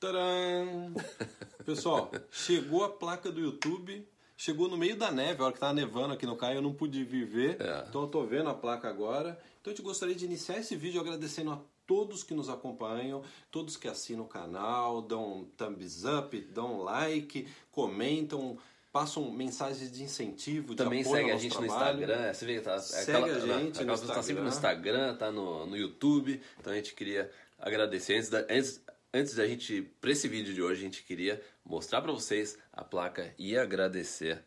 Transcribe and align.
Tcharam! 0.00 0.94
Pessoal, 1.64 2.10
chegou 2.30 2.84
a 2.84 2.88
placa 2.88 3.32
do 3.32 3.40
YouTube. 3.40 4.06
Chegou 4.36 4.68
no 4.68 4.76
meio 4.76 4.96
da 4.96 5.10
neve, 5.10 5.42
a 5.42 5.46
hora 5.46 5.52
que 5.52 5.58
tava 5.58 5.74
nevando 5.74 6.14
aqui 6.14 6.24
no 6.24 6.36
Caio, 6.36 6.58
eu 6.58 6.62
não 6.62 6.72
pude 6.72 7.02
vir 7.02 7.26
ver. 7.26 7.60
É. 7.60 7.84
Então 7.88 8.02
eu 8.02 8.06
tô 8.06 8.24
vendo 8.24 8.48
a 8.48 8.54
placa 8.54 8.88
agora. 8.88 9.36
Então 9.60 9.72
eu 9.72 9.76
te 9.76 9.82
gostaria 9.82 10.14
de 10.14 10.24
iniciar 10.24 10.58
esse 10.58 10.76
vídeo 10.76 11.00
agradecendo 11.00 11.50
a 11.50 11.60
todos 11.84 12.22
que 12.22 12.32
nos 12.32 12.48
acompanham, 12.48 13.24
todos 13.50 13.76
que 13.76 13.88
assinam 13.88 14.22
o 14.22 14.28
canal, 14.28 15.02
dão 15.02 15.48
thumbs 15.56 16.04
up, 16.04 16.40
dão 16.52 16.82
like, 16.82 17.48
comentam, 17.72 18.56
passam 18.92 19.28
mensagens 19.32 19.90
de 19.90 20.04
incentivo, 20.04 20.68
de 20.68 20.84
Também 20.84 21.00
apoio 21.00 21.16
segue 21.16 21.32
a 21.32 21.36
gente 21.36 21.60
no 21.60 21.66
trabalho. 21.66 22.00
Instagram. 22.02 22.32
Você 22.32 22.46
vê, 22.46 22.60
tá, 22.60 22.78
Segue 22.78 23.10
aquela, 23.10 23.26
a 23.26 23.58
gente 23.58 23.70
aquela 23.72 23.84
no 23.86 23.98
pessoa 23.98 24.14
tá 24.14 24.22
sempre 24.22 24.42
no 24.42 24.48
Instagram. 24.48 24.90
Instagram, 24.90 25.16
tá 25.16 25.32
no, 25.32 25.66
no 25.66 25.76
YouTube. 25.76 26.40
Então 26.60 26.72
a 26.72 26.76
gente 26.76 26.94
queria 26.94 27.28
agradecer. 27.58 28.14
Antes 28.14 28.30
da, 28.30 28.38
antes, 28.48 28.80
antes 29.12 29.34
da 29.34 29.46
gente, 29.46 29.82
pra 30.00 30.10
esse 30.10 30.28
vídeo 30.28 30.54
de 30.54 30.62
hoje, 30.62 30.80
a 30.80 30.84
gente 30.84 31.02
queria 31.02 31.42
mostrar 31.64 32.00
pra 32.02 32.12
vocês 32.12 32.58
a 32.72 32.84
placa 32.84 33.34
e 33.38 33.56
agradecer. 33.56 34.42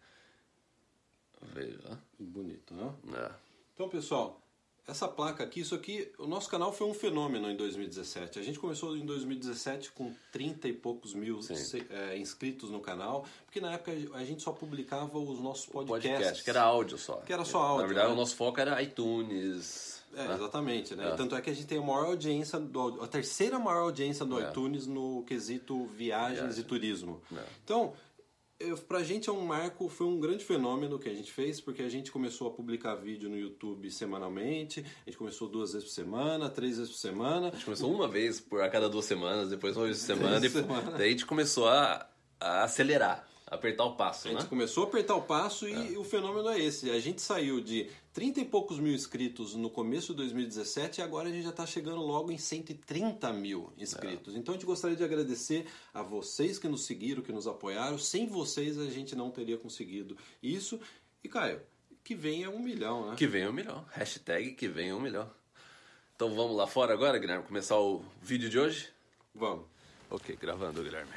Veja. 1.42 2.00
Bonito, 2.20 2.74
né? 2.74 2.94
É. 3.16 3.32
Então, 3.74 3.90
pessoal, 3.90 4.42
essa 4.88 5.08
placa 5.08 5.44
aqui, 5.44 5.62
isso 5.62 5.74
aqui, 5.74 6.12
o 6.18 6.28
nosso 6.28 6.50
canal 6.50 6.74
foi 6.74 6.88
um 6.88 6.94
fenômeno 6.94 7.50
em 7.50 7.56
2017. 7.56 8.40
A 8.40 8.44
gente 8.44 8.60
começou 8.60 8.96
em 8.98 9.06
2017 9.06 9.92
com 9.92 10.14
30 10.32 10.68
e 10.68 10.74
poucos 10.74 11.14
mil 11.14 11.40
é, 11.90 12.18
inscritos 12.18 12.70
no 12.70 12.80
canal, 12.80 13.26
porque 13.46 13.62
na 13.62 13.74
época 13.74 13.92
a 14.14 14.24
gente 14.24 14.42
só 14.42 14.52
publicava 14.52 15.18
os 15.18 15.40
nossos 15.40 15.66
podcasts. 15.68 16.12
Podcast, 16.12 16.44
que 16.44 16.50
era 16.50 16.62
áudio 16.62 16.98
só. 16.98 17.18
Que 17.18 17.32
era 17.32 17.46
só 17.46 17.60
áudio, 17.60 17.82
Na 17.82 17.88
verdade, 17.88 18.08
né? 18.08 18.14
o 18.14 18.18
nosso 18.18 18.36
foco 18.36 18.60
era 18.60 18.82
iTunes. 18.82 20.01
É, 20.16 20.28
né? 20.28 20.34
exatamente, 20.36 20.96
né? 20.96 21.10
É. 21.10 21.16
Tanto 21.16 21.36
é 21.36 21.42
que 21.42 21.50
a 21.50 21.54
gente 21.54 21.68
tem 21.68 21.78
a 21.78 21.82
maior 21.82 22.06
audiência, 22.08 22.60
do, 22.60 23.02
a 23.04 23.08
terceira 23.08 23.58
maior 23.60 23.82
audiência 23.84 24.26
do 24.26 24.40
É. 24.40 24.50
iTunes 24.50 24.88
no 24.88 25.24
quesito 25.24 25.86
viagens 25.88 26.40
Viagem. 26.42 26.60
e 26.60 26.64
turismo. 26.64 27.22
É. 27.36 27.44
Então, 27.64 27.94
eu, 28.60 28.78
pra 28.78 29.02
gente 29.04 29.28
é 29.30 29.34
um 29.34 29.42
marco, 29.42 29.90
foi 29.90 30.06
um 30.06 30.20
grande 30.20 30.44
fenômeno 30.46 31.00
que 31.00 31.10
a 31.10 31.14
gente 31.14 31.32
fez, 31.32 31.60
porque 31.60 31.82
a 31.82 31.90
gente 31.90 32.12
começou 32.12 32.48
a 32.48 32.52
publicar 32.52 32.94
vídeo 32.96 33.28
no 33.30 33.38
YouTube 33.38 33.90
semanalmente, 33.90 34.82
a 35.06 35.10
gente 35.10 35.18
começou 35.18 35.48
duas 35.50 35.74
vezes 35.74 35.88
por 35.88 35.94
semana, 35.96 36.50
três 36.50 36.78
vezes 36.78 36.92
por 36.92 37.00
semana. 37.00 37.48
A 37.48 37.52
gente 37.52 37.66
começou 37.66 37.92
uma 37.92 38.08
vez 38.08 38.40
por 38.40 38.62
a 38.62 38.70
cada 38.70 38.88
duas 38.88 39.06
semanas, 39.06 39.50
depois 39.50 39.76
uma 39.76 39.86
vez 39.86 39.98
por 40.00 40.06
semana, 40.06 40.40
depois, 40.40 40.66
semanas. 40.66 40.94
daí 40.98 41.08
a 41.08 41.12
gente 41.12 41.26
começou 41.26 41.68
a, 41.68 42.08
a 42.40 42.64
acelerar, 42.64 43.28
apertar 43.52 43.84
o 43.84 43.96
passo, 43.98 44.30
A 44.30 44.32
gente 44.32 44.44
né? 44.44 44.48
começou 44.48 44.86
a 44.86 44.88
apertar 44.88 45.14
o 45.14 45.22
passo 45.22 45.68
e 45.68 45.98
o 45.98 46.06
fenômeno 46.06 46.48
é 46.48 46.58
esse. 46.58 46.90
A 46.90 47.00
gente 47.02 47.22
saiu 47.22 47.60
de 47.60 47.90
30 48.14 48.40
e 48.40 48.46
poucos 48.46 48.80
mil 48.80 48.94
inscritos 48.94 49.56
no 49.56 49.70
começo 49.70 50.14
de 50.14 50.18
2017 50.20 51.02
e 51.02 51.04
agora 51.04 51.28
a 51.28 51.32
gente 51.32 51.44
já 51.44 51.50
está 51.50 51.66
chegando 51.66 52.00
logo 52.00 52.32
em 52.32 52.38
130 52.38 53.34
mil 53.34 53.74
inscritos. 53.78 54.38
Então 54.38 54.54
a 54.54 54.58
gente 54.58 54.66
gostaria 54.66 54.96
de 54.96 55.04
agradecer 55.04 55.68
a 55.94 56.02
vocês 56.02 56.58
que 56.58 56.70
nos 56.70 56.86
seguiram, 56.86 57.22
que 57.22 57.34
nos 57.34 57.46
apoiaram. 57.46 57.98
Sem 57.98 58.26
vocês 58.26 58.80
a 58.80 58.90
gente 58.90 59.18
não 59.18 59.30
teria 59.30 59.58
conseguido 59.58 60.18
isso. 60.42 60.80
E 61.22 61.28
Caio, 61.28 61.62
que 62.06 62.16
venha 62.16 62.50
um 62.50 62.58
milhão, 62.58 63.10
né? 63.10 63.16
Que 63.18 63.28
venha 63.28 63.50
um 63.50 63.54
milhão. 63.54 63.86
Hashtag 63.92 64.54
que 64.54 64.70
venha 64.70 64.96
um 64.96 65.02
milhão. 65.02 65.30
Então 66.16 66.34
vamos 66.34 66.56
lá 66.56 66.68
fora 66.68 66.94
agora, 66.94 67.20
Guilherme, 67.20 67.44
começar 67.44 67.78
o 67.78 68.02
vídeo 68.22 68.50
de 68.50 68.58
hoje? 68.58 68.88
Vamos. 69.36 69.66
Ok, 70.10 70.38
gravando, 70.40 70.82
Guilherme. 70.82 71.12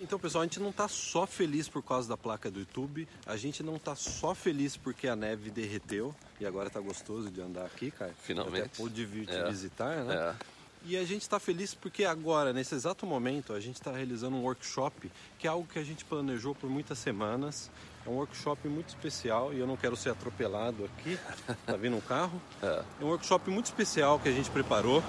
Então, 0.00 0.18
pessoal, 0.18 0.42
a 0.42 0.44
gente 0.44 0.60
não 0.60 0.70
tá 0.70 0.86
só 0.86 1.26
feliz 1.26 1.68
por 1.68 1.82
causa 1.82 2.08
da 2.08 2.16
placa 2.16 2.50
do 2.50 2.60
YouTube, 2.60 3.08
a 3.26 3.36
gente 3.36 3.62
não 3.62 3.78
tá 3.78 3.96
só 3.96 4.34
feliz 4.34 4.76
porque 4.76 5.08
a 5.08 5.16
neve 5.16 5.50
derreteu 5.50 6.14
e 6.40 6.46
agora 6.46 6.70
tá 6.70 6.78
gostoso 6.78 7.30
de 7.30 7.40
andar 7.40 7.66
aqui, 7.66 7.90
cara. 7.90 8.14
Finalmente. 8.22 8.66
Até 8.66 8.76
pude 8.76 9.04
vir 9.04 9.26
te 9.26 9.34
É. 9.34 9.48
visitar, 9.48 10.04
né? 10.04 10.14
É. 10.14 10.58
E 10.84 10.96
a 10.96 11.04
gente 11.04 11.22
está 11.22 11.40
feliz 11.40 11.74
porque 11.74 12.04
agora, 12.04 12.52
nesse 12.52 12.72
exato 12.76 13.04
momento, 13.04 13.52
a 13.52 13.58
gente 13.58 13.74
está 13.74 13.90
realizando 13.90 14.36
um 14.36 14.42
workshop 14.42 15.10
que 15.36 15.48
é 15.48 15.50
algo 15.50 15.66
que 15.66 15.78
a 15.80 15.84
gente 15.84 16.04
planejou 16.04 16.54
por 16.54 16.70
muitas 16.70 16.98
semanas. 17.00 17.68
É 18.06 18.08
um 18.08 18.14
workshop 18.14 18.68
muito 18.68 18.88
especial 18.90 19.52
e 19.52 19.58
eu 19.58 19.66
não 19.66 19.76
quero 19.76 19.96
ser 19.96 20.10
atropelado 20.10 20.84
aqui. 20.84 21.18
Tá 21.66 21.76
vindo 21.76 21.96
um 21.96 22.00
carro? 22.00 22.40
É. 22.62 22.84
É 23.00 23.04
um 23.04 23.08
workshop 23.08 23.50
muito 23.50 23.66
especial 23.66 24.20
que 24.20 24.28
a 24.28 24.32
gente 24.32 24.48
preparou. 24.50 25.02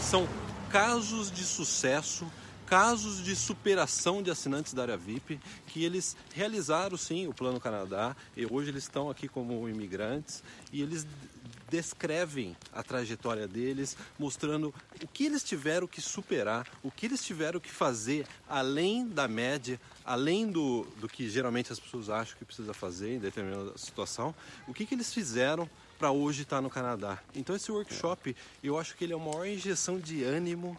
São 0.00 0.26
casos 0.70 1.30
de 1.30 1.44
sucesso, 1.44 2.26
casos 2.70 3.24
de 3.24 3.34
superação 3.34 4.22
de 4.22 4.30
assinantes 4.30 4.72
da 4.72 4.82
área 4.82 4.96
VIP, 4.96 5.40
que 5.66 5.84
eles 5.84 6.16
realizaram 6.32 6.96
sim 6.96 7.26
o 7.26 7.34
Plano 7.34 7.58
Canadá 7.58 8.14
e 8.36 8.46
hoje 8.46 8.70
eles 8.70 8.84
estão 8.84 9.10
aqui 9.10 9.26
como 9.26 9.68
imigrantes 9.68 10.40
e 10.72 10.80
eles 10.80 11.04
descrevem 11.68 12.56
a 12.72 12.80
trajetória 12.84 13.48
deles, 13.48 13.96
mostrando 14.16 14.72
o 15.02 15.08
que 15.08 15.26
eles 15.26 15.42
tiveram 15.42 15.88
que 15.88 16.00
superar, 16.00 16.64
o 16.80 16.92
que 16.92 17.06
eles 17.06 17.24
tiveram 17.24 17.58
que 17.58 17.70
fazer 17.70 18.24
além 18.48 19.04
da 19.04 19.26
média, 19.26 19.80
além 20.04 20.48
do, 20.48 20.86
do 21.00 21.08
que 21.08 21.28
geralmente 21.28 21.72
as 21.72 21.80
pessoas 21.80 22.08
acham 22.08 22.38
que 22.38 22.44
precisa 22.44 22.72
fazer 22.72 23.16
em 23.16 23.18
determinada 23.18 23.76
situação, 23.76 24.32
o 24.68 24.72
que, 24.72 24.86
que 24.86 24.94
eles 24.94 25.12
fizeram 25.12 25.68
para 25.98 26.12
hoje 26.12 26.42
estar 26.42 26.60
no 26.60 26.70
Canadá. 26.70 27.18
Então 27.34 27.56
esse 27.56 27.70
workshop, 27.72 28.34
eu 28.62 28.78
acho 28.78 28.96
que 28.96 29.02
ele 29.02 29.12
é 29.12 29.16
uma 29.16 29.32
maior 29.32 29.46
injeção 29.46 29.98
de 29.98 30.22
ânimo 30.22 30.78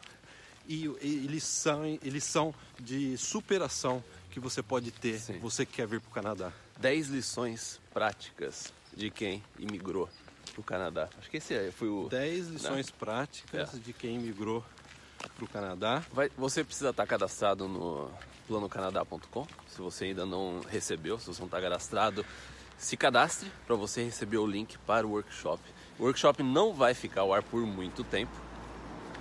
e, 0.73 0.85
e 1.01 1.25
eles 1.25 1.43
são 1.43 1.85
eles 2.03 2.23
são 2.23 2.53
de 2.79 3.17
superação 3.17 4.03
que 4.29 4.39
você 4.39 4.61
pode 4.63 4.91
ter, 4.91 5.19
Sim. 5.19 5.39
você 5.39 5.65
que 5.65 5.73
quer 5.73 5.87
vir 5.87 5.99
para 5.99 6.09
o 6.09 6.13
Canadá. 6.13 6.53
10 6.79 7.07
lições 7.09 7.79
práticas 7.93 8.73
de 8.95 9.09
quem 9.09 9.43
imigrou 9.59 10.09
pro 10.53 10.63
Canadá. 10.63 11.09
Acho 11.19 11.29
que 11.29 11.37
esse 11.37 11.53
aí 11.53 11.71
foi 11.71 11.87
o. 11.89 12.07
10 12.09 12.47
lições 12.47 12.89
práticas 12.89 13.73
É. 13.73 13.77
de 13.77 13.93
quem 13.93 14.17
migrou 14.19 14.63
para 15.35 15.45
o 15.45 15.47
Canadá. 15.47 16.03
Vai, 16.11 16.29
você 16.37 16.63
precisa 16.63 16.89
estar 16.89 17.05
cadastrado 17.05 17.67
no 17.67 18.09
planocanadá.com. 18.47 19.47
Se 19.67 19.79
você 19.79 20.05
ainda 20.05 20.25
não 20.25 20.61
recebeu, 20.67 21.19
se 21.19 21.27
você 21.27 21.39
não 21.39 21.47
está 21.47 21.61
cadastrado, 21.61 22.25
se 22.77 22.97
cadastre 22.97 23.51
para 23.67 23.75
você 23.75 24.03
receber 24.03 24.37
o 24.37 24.47
link 24.47 24.77
para 24.79 25.05
o 25.05 25.11
workshop. 25.11 25.61
O 25.99 26.03
workshop 26.05 26.41
não 26.41 26.73
vai 26.73 26.93
ficar 26.93 27.21
ao 27.21 27.33
ar 27.33 27.43
por 27.43 27.61
muito 27.65 28.03
tempo, 28.03 28.31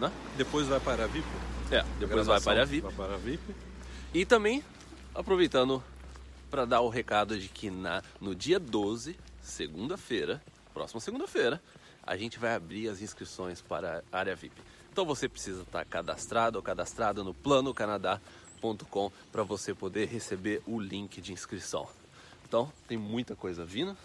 né? 0.01 0.11
Depois 0.37 0.67
vai 0.67 0.81
para 0.81 1.05
a 1.05 1.07
VIP. 1.07 1.29
É, 1.71 1.85
depois 1.99 2.27
vai 2.27 2.41
para 2.41 2.63
a 2.63 2.65
VIP. 2.65 2.83
Vai 2.83 3.07
para 3.07 3.15
a 3.15 3.19
VIP. 3.19 3.55
E 4.13 4.25
também, 4.25 4.65
aproveitando 5.15 5.83
para 6.51 6.65
dar 6.65 6.81
o 6.81 6.89
recado 6.89 7.39
de 7.39 7.49
que 7.49 7.71
na, 7.71 8.03
no 8.21 8.35
dia 8.35 8.59
12, 8.59 9.17
segunda-feira, 9.41 10.43
próxima 10.75 11.01
segunda-feira, 11.01 11.63
a 12.03 12.17
gente 12.17 12.39
vai 12.39 12.55
abrir 12.55 12.89
as 12.89 13.01
inscrições 13.01 13.61
para 13.61 14.03
a 14.11 14.19
área 14.19 14.35
VIP. 14.35 14.61
Então 14.91 15.05
você 15.05 15.29
precisa 15.29 15.63
estar 15.63 15.85
cadastrado 15.85 16.59
ou 16.59 16.63
cadastrada 16.63 17.23
no 17.23 17.33
planocanadá.com 17.33 19.13
para 19.31 19.45
você 19.45 19.73
poder 19.73 20.09
receber 20.09 20.61
o 20.67 20.81
link 20.81 21.21
de 21.21 21.33
inscrição. 21.33 21.89
Então, 22.51 22.73
tem 22.89 22.99
muita 22.99 23.37
coisa 23.37 23.65
vindo. 23.65 23.97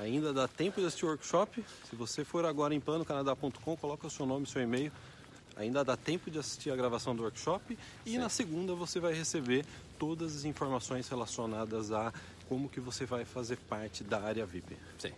Ainda 0.00 0.32
dá 0.32 0.48
tempo 0.48 0.80
de 0.80 0.86
assistir 0.86 1.04
o 1.04 1.08
workshop. 1.08 1.64
Se 1.88 1.94
você 1.94 2.24
for 2.24 2.44
agora 2.44 2.74
em 2.74 2.80
planocanadá.com, 2.80 3.76
coloca 3.76 4.08
o 4.08 4.10
seu 4.10 4.26
nome 4.26 4.44
e 4.44 4.50
seu 4.50 4.60
e-mail. 4.60 4.90
Ainda 5.56 5.84
dá 5.84 5.96
tempo 5.96 6.30
de 6.30 6.38
assistir 6.38 6.70
a 6.70 6.76
gravação 6.76 7.14
do 7.14 7.22
workshop. 7.22 7.76
E 8.06 8.10
Sim. 8.10 8.18
na 8.18 8.28
segunda 8.28 8.74
você 8.74 8.98
vai 8.98 9.12
receber 9.12 9.64
todas 9.98 10.36
as 10.36 10.44
informações 10.44 11.08
relacionadas 11.08 11.92
a 11.92 12.12
como 12.48 12.68
que 12.68 12.80
você 12.80 13.04
vai 13.04 13.24
fazer 13.24 13.56
parte 13.56 14.02
da 14.02 14.20
área 14.22 14.44
VIP. 14.44 14.76
Sim. 14.98 15.12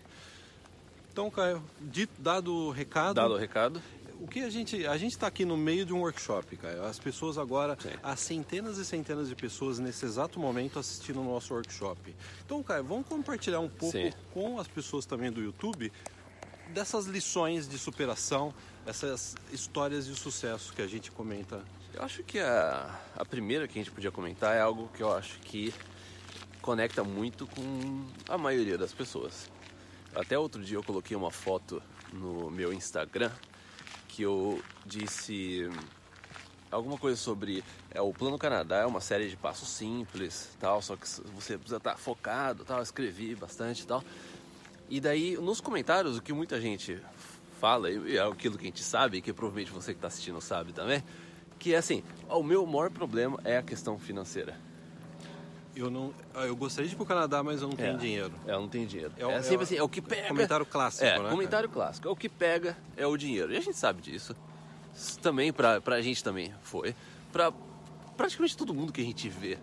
Então, 1.12 1.30
Caio, 1.30 1.62
dito, 1.80 2.12
dado 2.20 2.52
o 2.52 2.70
recado, 2.70 3.14
Dado 3.14 3.34
o 3.34 3.38
recado, 3.38 3.80
o 4.20 4.26
que 4.26 4.40
a 4.40 4.50
gente 4.50 4.86
a 4.86 4.96
gente 4.96 5.12
está 5.12 5.26
aqui 5.26 5.44
no 5.44 5.56
meio 5.56 5.84
de 5.84 5.92
um 5.92 6.00
workshop, 6.00 6.56
Caio. 6.56 6.84
As 6.84 6.98
pessoas 6.98 7.38
agora, 7.38 7.76
Sim. 7.80 7.90
há 8.02 8.16
centenas 8.16 8.78
e 8.78 8.84
centenas 8.84 9.28
de 9.28 9.34
pessoas 9.34 9.78
nesse 9.78 10.04
exato 10.04 10.40
momento 10.40 10.78
assistindo 10.78 11.20
o 11.20 11.24
nosso 11.24 11.54
workshop. 11.54 12.14
Então, 12.44 12.62
Caio, 12.62 12.84
vamos 12.84 13.06
compartilhar 13.06 13.60
um 13.60 13.68
pouco 13.68 13.96
Sim. 13.96 14.12
com 14.32 14.58
as 14.58 14.66
pessoas 14.66 15.06
também 15.06 15.30
do 15.30 15.40
YouTube 15.40 15.92
dessas 16.74 17.06
lições 17.06 17.68
de 17.68 17.78
superação, 17.78 18.52
essas 18.84 19.36
histórias 19.52 20.06
de 20.06 20.14
sucesso 20.14 20.72
que 20.74 20.82
a 20.82 20.86
gente 20.86 21.10
comenta. 21.10 21.62
Eu 21.94 22.02
acho 22.02 22.24
que 22.24 22.40
a, 22.40 23.00
a 23.16 23.24
primeira 23.24 23.68
que 23.68 23.78
a 23.78 23.82
gente 23.82 23.92
podia 23.92 24.10
comentar 24.10 24.54
é 24.56 24.60
algo 24.60 24.90
que 24.92 25.02
eu 25.02 25.14
acho 25.14 25.38
que 25.38 25.72
conecta 26.60 27.04
muito 27.04 27.46
com 27.46 28.04
a 28.28 28.36
maioria 28.36 28.76
das 28.76 28.92
pessoas. 28.92 29.48
Até 30.14 30.36
outro 30.36 30.62
dia 30.62 30.76
eu 30.76 30.82
coloquei 30.82 31.16
uma 31.16 31.30
foto 31.30 31.80
no 32.12 32.50
meu 32.50 32.72
Instagram 32.72 33.30
que 34.08 34.22
eu 34.22 34.60
disse 34.84 35.68
alguma 36.70 36.98
coisa 36.98 37.16
sobre 37.16 37.62
é, 37.90 38.00
o 38.00 38.12
Plano 38.12 38.36
Canadá 38.36 38.78
é 38.78 38.86
uma 38.86 39.00
série 39.00 39.28
de 39.28 39.36
passos 39.36 39.68
simples, 39.68 40.50
tal, 40.58 40.82
só 40.82 40.96
que 40.96 41.08
você 41.34 41.56
precisa 41.56 41.76
estar 41.76 41.96
focado, 41.96 42.64
tal, 42.64 42.82
escrevi 42.82 43.34
bastante 43.36 43.86
tal. 43.86 44.02
E 44.88 45.00
daí 45.00 45.36
nos 45.36 45.60
comentários 45.60 46.16
o 46.16 46.22
que 46.22 46.32
muita 46.32 46.60
gente 46.60 46.98
fala 47.60 47.90
e 47.90 48.16
é 48.16 48.22
aquilo 48.22 48.56
que 48.58 48.64
a 48.64 48.68
gente 48.68 48.82
sabe, 48.82 49.20
que 49.20 49.32
provavelmente 49.32 49.70
você 49.72 49.92
que 49.92 49.98
está 49.98 50.08
assistindo 50.08 50.40
sabe 50.40 50.72
também, 50.72 51.02
que 51.58 51.72
é 51.74 51.78
assim, 51.78 52.02
o 52.28 52.42
meu 52.42 52.66
maior 52.66 52.90
problema 52.90 53.38
é 53.44 53.56
a 53.56 53.62
questão 53.62 53.98
financeira. 53.98 54.54
Eu 55.74 55.90
não, 55.90 56.14
ah, 56.34 56.44
eu 56.46 56.54
gostaria 56.54 56.88
de 56.88 56.94
ir 56.94 56.96
pro 56.96 57.06
Canadá, 57.06 57.42
mas 57.42 57.60
eu 57.60 57.66
não 57.68 57.74
tenho 57.76 57.94
É. 57.94 57.96
dinheiro. 57.96 58.32
Ela 58.46 58.60
não 58.60 58.68
tem 58.68 58.86
dinheiro. 58.86 59.12
É 59.16 59.22
É, 59.22 59.26
o- 59.26 59.30
é 59.30 59.42
sempre 59.42 59.56
o- 59.58 59.62
assim, 59.62 59.76
é 59.76 59.82
o 59.82 59.88
que 59.88 60.00
pega. 60.00 60.28
Comentário 60.28 60.64
clássico, 60.66 61.04
É, 61.04 61.18
né, 61.20 61.28
comentário 61.30 61.68
clássico. 61.68 62.06
É 62.06 62.10
o 62.10 62.14
que 62.14 62.28
pega 62.28 62.76
é 62.96 63.04
o 63.06 63.16
dinheiro. 63.16 63.52
E 63.52 63.56
a 63.56 63.60
gente 63.60 63.76
sabe 63.76 64.00
disso. 64.00 64.36
Isso 64.94 65.18
Também 65.18 65.52
pra, 65.52 65.80
pra 65.80 66.00
gente 66.00 66.22
também 66.22 66.54
foi. 66.62 66.94
Pra 67.32 67.52
praticamente 68.16 68.56
todo 68.56 68.72
mundo 68.72 68.92
que 68.92 69.00
a 69.00 69.04
gente 69.04 69.28
vê 69.28 69.58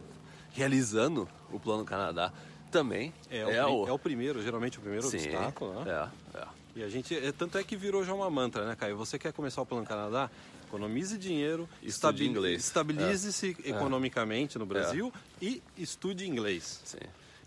realizando 0.52 1.30
o 1.50 1.58
Plano 1.58 1.86
Canadá 1.86 2.34
também 2.72 3.14
É, 3.30 3.44
o, 3.46 3.48
pri- 3.84 3.90
é 3.90 3.94
o 3.94 4.00
primeiro, 4.00 4.42
geralmente 4.42 4.80
o 4.80 4.82
primeiro 4.82 5.08
Sim, 5.08 5.18
obstáculo, 5.18 5.84
né? 5.84 6.10
É, 6.34 6.38
é. 6.40 6.48
E 6.78 6.84
a 6.84 6.88
gente, 6.90 7.14
é, 7.16 7.32
tanto 7.34 7.58
é 7.58 7.64
que 7.64 7.76
virou 7.76 8.04
já 8.04 8.14
uma 8.14 8.30
mantra, 8.30 8.66
né, 8.66 8.76
Caio? 8.76 8.96
Você 8.98 9.20
quer 9.20 9.34
começar 9.34 9.62
o 9.62 9.66
Plano 9.66 9.86
Canadá? 9.86 10.32
Economize 10.68 11.18
dinheiro, 11.18 11.68
Estude 11.84 12.26
inglês. 12.26 12.64
estabilize-se 12.64 13.58
economicamente 13.66 14.58
no 14.58 14.66
Brasil 14.66 15.12
e 15.42 15.62
estude 15.78 16.26
inglês. 16.26 16.82
Sim. 16.86 16.98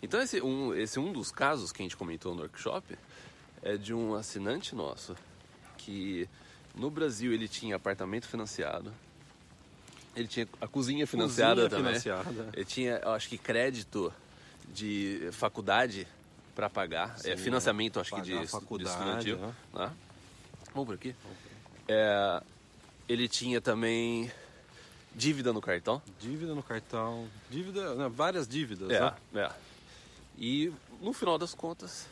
Então 0.02 0.20
esse 0.20 0.42
um, 0.42 0.74
esse 0.74 1.00
um 1.00 1.10
dos 1.10 1.30
casos 1.32 1.72
que 1.72 1.80
a 1.80 1.84
gente 1.84 1.96
comentou 1.96 2.34
no 2.34 2.42
workshop 2.42 2.98
é 3.62 3.78
de 3.78 3.94
um 3.94 4.14
assinante 4.14 4.74
nosso 4.74 5.16
que 5.78 6.28
no 6.74 6.90
Brasil 6.90 7.32
ele 7.32 7.48
tinha 7.48 7.76
apartamento 7.76 8.26
financiado, 8.28 8.92
ele 10.14 10.28
tinha 10.28 10.46
a 10.60 10.68
cozinha 10.68 11.06
financiada 11.06 11.62
Cozinha 11.62 11.70
também, 11.70 11.98
financiada. 12.00 12.50
ele 12.52 12.64
tinha, 12.66 13.00
acho 13.06 13.26
que 13.30 13.38
crédito 13.38 14.12
de 14.72 15.28
faculdade 15.32 16.06
para 16.54 16.70
pagar, 16.70 17.16
é 17.24 17.36
Sim, 17.36 17.42
financiamento 17.42 17.98
acho 17.98 18.14
que 18.14 18.22
de, 18.22 18.38
de 18.38 18.46
faculdade, 18.46 18.90
estudantil, 18.90 19.38
né? 19.38 19.54
né? 19.74 19.92
Vamos 20.72 20.86
por 20.86 20.94
aqui. 20.94 21.14
É, 21.88 22.42
ele 23.08 23.28
tinha 23.28 23.60
também 23.60 24.30
dívida 25.14 25.52
no 25.52 25.60
cartão. 25.60 26.00
Dívida 26.20 26.54
no 26.54 26.62
cartão, 26.62 27.28
dívida, 27.50 27.94
né, 27.94 28.08
várias 28.08 28.46
dívidas, 28.46 28.90
É, 28.90 29.00
né? 29.00 29.14
é. 29.34 29.50
E 30.36 30.72
no 31.00 31.12
final 31.12 31.38
das 31.38 31.54
contas, 31.54 32.06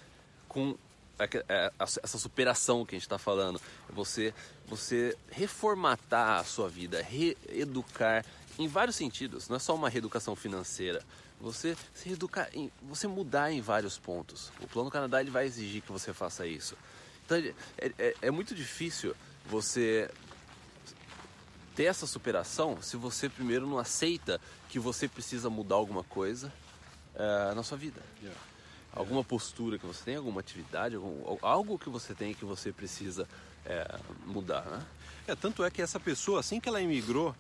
com 0.49 0.77
é, 1.19 1.73
essa 1.79 2.01
essa 2.03 2.19
superação 2.19 2.85
que 2.85 2.95
a 2.95 2.99
gente 2.99 3.07
está 3.07 3.19
falando, 3.19 3.61
você, 3.91 4.35
você 4.67 5.17
reformatar 5.31 6.41
a 6.41 6.45
sua 6.45 6.69
vida, 6.69 7.03
reeducar 7.03 8.25
em 8.59 8.69
vários 8.69 8.97
sentidos, 8.97 9.49
não 9.49 9.57
é 9.57 9.59
só 9.59 9.75
uma 9.75 9.89
reeducação 9.89 10.37
financeira. 10.37 11.03
Você 11.43 11.77
se 11.93 12.09
reeducar, 12.09 12.49
em, 12.55 12.71
você 12.81 13.07
mudar 13.09 13.51
em 13.51 13.61
vários 13.61 13.99
pontos. 13.99 14.53
O 14.61 14.67
Plano 14.69 14.91
Canadá 14.91 15.21
ele 15.21 15.31
vai 15.31 15.45
exigir 15.45 15.83
que 15.83 15.91
você 15.91 16.15
faça 16.15 16.47
isso. 16.47 16.77
Então 17.27 17.37
é, 17.37 17.93
é, 17.99 18.15
é 18.23 18.31
muito 18.31 18.55
difícil 18.55 19.15
você 19.47 20.09
ter 21.75 21.85
essa 21.85 22.07
superação 22.07 22.81
se 22.81 22.97
você 22.97 23.29
primeiro 23.29 23.67
não 23.67 23.79
aceita 23.79 24.41
que 24.69 24.79
você 24.79 25.09
precisa 25.09 25.51
mudar 25.51 25.75
alguma 25.75 26.05
coisa 26.05 26.53
eh, 27.15 27.53
na 27.55 27.63
sua 27.63 27.77
vida. 27.77 28.01
Yeah. 28.23 28.41
Alguma 28.95 29.25
postura 29.25 29.79
que 29.79 29.87
você 29.87 30.05
tem, 30.05 30.17
alguma 30.17 30.41
atividade, 30.41 30.95
algum- 30.97 31.39
algo 31.43 31.79
que 31.79 31.89
você 31.89 32.15
tem 32.15 32.35
que 32.35 32.45
você 32.45 32.73
precisa 32.73 33.27
eh, 33.65 33.99
mudar, 34.27 34.65
né? 34.67 34.87
É, 35.27 35.35
tanto 35.35 35.65
é 35.65 35.71
que 35.71 35.81
essa 35.81 35.99
pessoa, 35.99 36.41
assim 36.41 36.61
que 36.61 36.69
ela 36.69 36.81
imigrou, 36.81 37.31
é, 37.31 37.37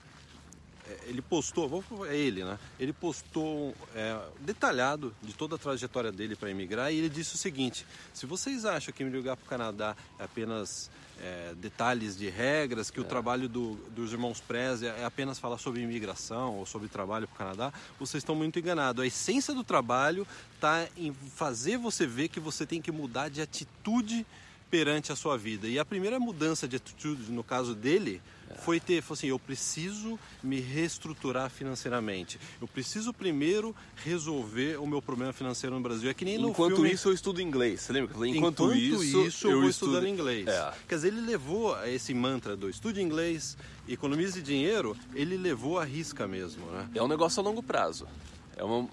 ele 1.06 1.20
postou, 1.22 1.68
vou, 1.68 2.06
é 2.06 2.16
ele, 2.16 2.44
né? 2.44 2.58
Ele 2.78 2.92
postou 2.92 3.74
é, 3.94 4.18
detalhado 4.40 5.14
de 5.22 5.32
toda 5.32 5.56
a 5.56 5.58
trajetória 5.58 6.10
dele 6.12 6.36
para 6.36 6.50
imigrar 6.50 6.92
e 6.92 6.96
ele 6.98 7.08
disse 7.08 7.34
o 7.34 7.38
seguinte: 7.38 7.86
se 8.12 8.26
vocês 8.26 8.64
acham 8.64 8.92
que 8.92 9.02
emigrar 9.02 9.36
para 9.36 9.44
o 9.46 9.48
Canadá 9.48 9.96
é 10.18 10.24
apenas 10.24 10.90
é, 11.20 11.54
detalhes 11.56 12.16
de 12.16 12.28
regras, 12.28 12.90
que 12.90 13.00
o 13.00 13.04
trabalho 13.04 13.48
do- 13.48 13.74
dos 13.90 14.12
irmãos 14.12 14.40
Prez 14.40 14.82
é, 14.82 15.00
é 15.00 15.04
apenas 15.04 15.38
falar 15.38 15.58
sobre 15.58 15.80
imigração 15.82 16.56
ou 16.58 16.66
sobre 16.66 16.88
trabalho 16.88 17.28
para 17.28 17.34
o 17.34 17.38
Canadá, 17.38 17.72
vocês 17.98 18.22
estão 18.22 18.34
muito 18.34 18.58
enganados. 18.58 19.02
A 19.02 19.06
essência 19.06 19.54
do 19.54 19.62
trabalho 19.62 20.26
está 20.54 20.88
em 20.96 21.12
fazer 21.34 21.76
você 21.76 22.06
ver 22.06 22.28
que 22.28 22.40
você 22.40 22.66
tem 22.66 22.80
que 22.82 22.90
mudar 22.90 23.28
de 23.28 23.40
atitude 23.40 24.26
perante 24.72 25.12
a 25.12 25.16
sua 25.16 25.36
vida. 25.36 25.68
E 25.68 25.78
a 25.78 25.84
primeira 25.84 26.18
mudança 26.18 26.66
de 26.66 26.76
atitude, 26.76 27.30
no 27.30 27.44
caso 27.44 27.74
dele, 27.74 28.22
foi 28.62 28.80
ter, 28.80 29.02
foi 29.02 29.14
assim, 29.14 29.26
eu 29.26 29.38
preciso 29.38 30.18
me 30.42 30.60
reestruturar 30.60 31.50
financeiramente. 31.50 32.40
Eu 32.58 32.66
preciso 32.66 33.12
primeiro 33.12 33.76
resolver 33.96 34.78
o 34.80 34.86
meu 34.86 35.02
problema 35.02 35.30
financeiro 35.30 35.76
no 35.76 35.82
Brasil. 35.82 36.08
É 36.08 36.14
que 36.14 36.24
nem 36.24 36.38
no 36.38 36.48
Enquanto 36.48 36.76
filme... 36.76 36.90
isso, 36.90 37.10
eu 37.10 37.12
estudo 37.12 37.42
inglês. 37.42 37.82
Você 37.82 37.92
lembra? 37.92 38.14
falei, 38.14 38.30
Enquanto, 38.34 38.72
isso, 38.72 38.94
eu, 38.94 39.00
vou 39.20 39.26
estudo- 39.26 39.68
estudando 39.68 40.08
inglês. 40.08 40.46
É. 40.48 40.72
Quer 40.88 40.94
dizer, 40.94 41.08
ele 41.08 41.20
levou 41.20 41.76
esse 41.84 42.14
mantra 42.14 42.56
do 42.56 42.70
estude 42.70 43.02
inglês, 43.02 43.58
economize 43.86 44.40
dinheiro, 44.40 44.96
ele 45.14 45.36
levou 45.36 45.78
a 45.78 45.84
risca 45.84 46.26
mesmo, 46.26 46.64
né? 46.70 46.88
É 46.94 47.02
um 47.02 47.08
negócio 47.08 47.40
a 47.40 47.44
longo 47.44 47.62
prazo. 47.62 48.08
É 48.56 48.64
uma 48.64 48.88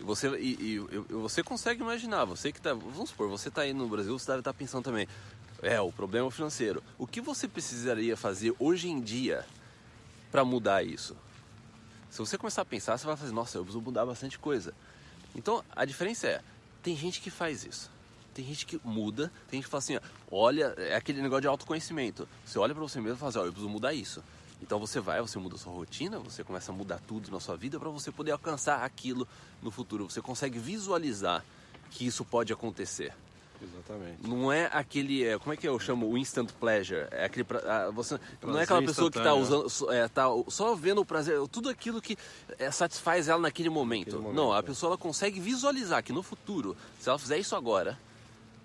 e 0.00 0.02
você 0.02 0.28
e, 0.38 0.54
e- 0.54 0.74
e 1.10 1.14
você 1.14 1.42
consegue 1.42 1.82
imaginar, 1.82 2.24
você 2.24 2.50
que 2.50 2.60
tá, 2.60 2.72
vamos 2.72 3.10
supor, 3.10 3.28
você 3.28 3.50
tá 3.50 3.62
aí 3.62 3.72
no 3.72 3.86
Brasil, 3.88 4.18
você 4.18 4.26
deve 4.26 4.40
estar 4.40 4.54
pensando 4.54 4.82
também, 4.84 5.06
é, 5.62 5.80
o 5.80 5.92
problema 5.92 6.26
é 6.26 6.30
financeiro. 6.30 6.82
O 6.98 7.06
que 7.06 7.20
você 7.20 7.46
precisaria 7.46 8.16
fazer 8.16 8.54
hoje 8.58 8.88
em 8.88 9.00
dia 9.00 9.44
para 10.32 10.44
mudar 10.44 10.82
isso? 10.82 11.14
Se 12.10 12.18
você 12.18 12.36
começar 12.38 12.62
a 12.62 12.64
pensar, 12.64 12.96
você 12.98 13.06
vai 13.06 13.16
fazer, 13.16 13.32
nossa, 13.32 13.58
eu 13.58 13.62
preciso 13.62 13.82
mudar 13.84 14.04
bastante 14.06 14.38
coisa. 14.38 14.74
Então, 15.34 15.62
a 15.76 15.84
diferença 15.84 16.26
é, 16.26 16.40
tem 16.82 16.96
gente 16.96 17.20
que 17.20 17.30
faz 17.30 17.64
isso. 17.64 17.90
Tem 18.34 18.44
gente 18.44 18.64
que 18.64 18.80
muda, 18.82 19.30
tem 19.48 19.58
gente 19.58 19.64
que 19.66 19.70
fala 19.70 19.78
assim, 19.80 19.96
ó, 19.96 20.00
olha, 20.30 20.74
é 20.76 20.96
aquele 20.96 21.20
negócio 21.20 21.42
de 21.42 21.46
autoconhecimento. 21.48 22.26
Você 22.44 22.58
olha 22.58 22.74
para 22.74 22.82
você 22.82 23.00
mesmo 23.00 23.16
e 23.16 23.18
fala 23.18 23.28
assim, 23.30 23.38
ó, 23.38 23.42
eu 23.44 23.52
preciso 23.52 23.68
mudar 23.68 23.92
isso. 23.92 24.24
Então 24.62 24.78
você 24.78 25.00
vai, 25.00 25.20
você 25.20 25.38
muda 25.38 25.56
a 25.56 25.58
sua 25.58 25.72
rotina, 25.72 26.18
você 26.18 26.44
começa 26.44 26.70
a 26.70 26.74
mudar 26.74 27.00
tudo 27.06 27.30
na 27.30 27.40
sua 27.40 27.56
vida 27.56 27.78
para 27.80 27.88
você 27.88 28.12
poder 28.12 28.32
alcançar 28.32 28.84
aquilo 28.84 29.26
no 29.62 29.70
futuro. 29.70 30.08
Você 30.08 30.20
consegue 30.20 30.58
visualizar 30.58 31.44
que 31.90 32.06
isso 32.06 32.24
pode 32.24 32.52
acontecer. 32.52 33.12
Exatamente. 33.62 34.26
Não 34.26 34.50
é 34.50 34.70
aquele, 34.72 35.22
é, 35.24 35.38
como 35.38 35.52
é 35.52 35.56
que 35.56 35.68
eu 35.68 35.78
chamo, 35.78 36.08
o 36.08 36.16
instant 36.16 36.50
pleasure. 36.52 37.06
É 37.10 37.26
aquele, 37.26 37.44
pra- 37.44 37.60
ah, 37.66 37.90
você 37.90 38.14
não 38.14 38.20
é 38.20 38.38
Prazer 38.40 38.62
aquela 38.62 38.82
pessoa 38.82 39.10
que 39.10 39.18
está 39.18 39.34
usando, 39.34 39.68
só- 39.68 39.92
é, 39.92 40.08
tá 40.08 40.24
só 40.48 40.74
vendo 40.74 41.00
o 41.02 41.04
prazer, 41.04 41.38
tudo 41.48 41.68
aquilo 41.68 42.00
que 42.00 42.16
é, 42.58 42.70
satisfaz 42.70 43.28
ela 43.28 43.40
naquele 43.40 43.68
momento. 43.68 44.06
Naquele 44.06 44.22
momento, 44.22 44.36
não, 44.36 44.52
a 44.52 44.60
é. 44.60 44.62
pessoa 44.62 44.90
ela 44.90 44.98
consegue 44.98 45.40
visualizar 45.40 46.02
que 46.02 46.10
no 46.12 46.22
futuro, 46.22 46.74
se 46.98 47.08
ela 47.10 47.18
fizer 47.18 47.36
isso 47.38 47.54
agora, 47.54 47.98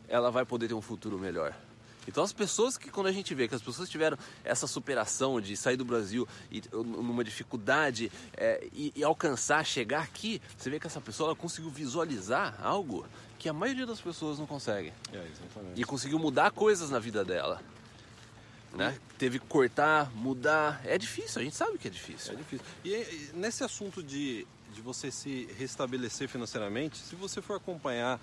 ela 0.07 0.31
vai 0.31 0.45
poder 0.45 0.69
ter 0.69 0.73
um 0.73 0.81
futuro 0.81 1.17
melhor. 1.19 1.53
Então 2.07 2.23
as 2.23 2.33
pessoas 2.33 2.77
que 2.77 2.89
quando 2.89 3.07
a 3.07 3.11
gente 3.11 3.33
vê 3.33 3.47
que 3.47 3.55
as 3.55 3.61
pessoas 3.61 3.89
tiveram 3.89 4.17
essa 4.43 4.67
superação 4.67 5.41
de 5.41 5.55
sair 5.57 5.77
do 5.77 5.85
Brasil 5.85 6.27
e 6.51 6.61
numa 6.71 7.23
dificuldade 7.23 8.11
é, 8.35 8.67
e, 8.71 8.93
e 8.95 9.03
alcançar, 9.03 9.65
chegar 9.65 10.01
aqui, 10.03 10.41
você 10.57 10.69
vê 10.69 10.79
que 10.79 10.87
essa 10.87 11.01
pessoa 11.01 11.29
ela 11.29 11.35
conseguiu 11.35 11.69
visualizar 11.69 12.57
algo 12.61 13.05
que 13.39 13.49
a 13.49 13.53
maioria 13.53 13.85
das 13.85 13.99
pessoas 14.01 14.39
não 14.39 14.45
consegue 14.45 14.93
É, 15.11 15.17
exatamente. 15.17 15.81
e 15.81 15.83
conseguiu 15.83 16.17
mudar 16.19 16.51
coisas 16.51 16.89
na 16.89 16.99
vida 16.99 17.23
dela. 17.23 17.61
Né? 18.73 18.97
Teve 19.17 19.39
que 19.39 19.45
cortar, 19.45 20.11
mudar. 20.11 20.81
É 20.83 20.97
difícil, 20.97 21.39
a 21.39 21.43
gente 21.43 21.55
sabe 21.55 21.77
que 21.77 21.87
é 21.87 21.91
difícil. 21.91 22.33
É 22.33 22.35
difícil. 22.35 22.65
E, 22.83 22.89
e 22.89 23.31
nesse 23.33 23.63
assunto 23.63 24.03
de, 24.03 24.45
de 24.73 24.81
você 24.81 25.09
se 25.09 25.47
restabelecer 25.57 26.27
financeiramente, 26.27 26.97
se 26.97 27.15
você 27.15 27.41
for 27.41 27.55
acompanhar 27.55 28.19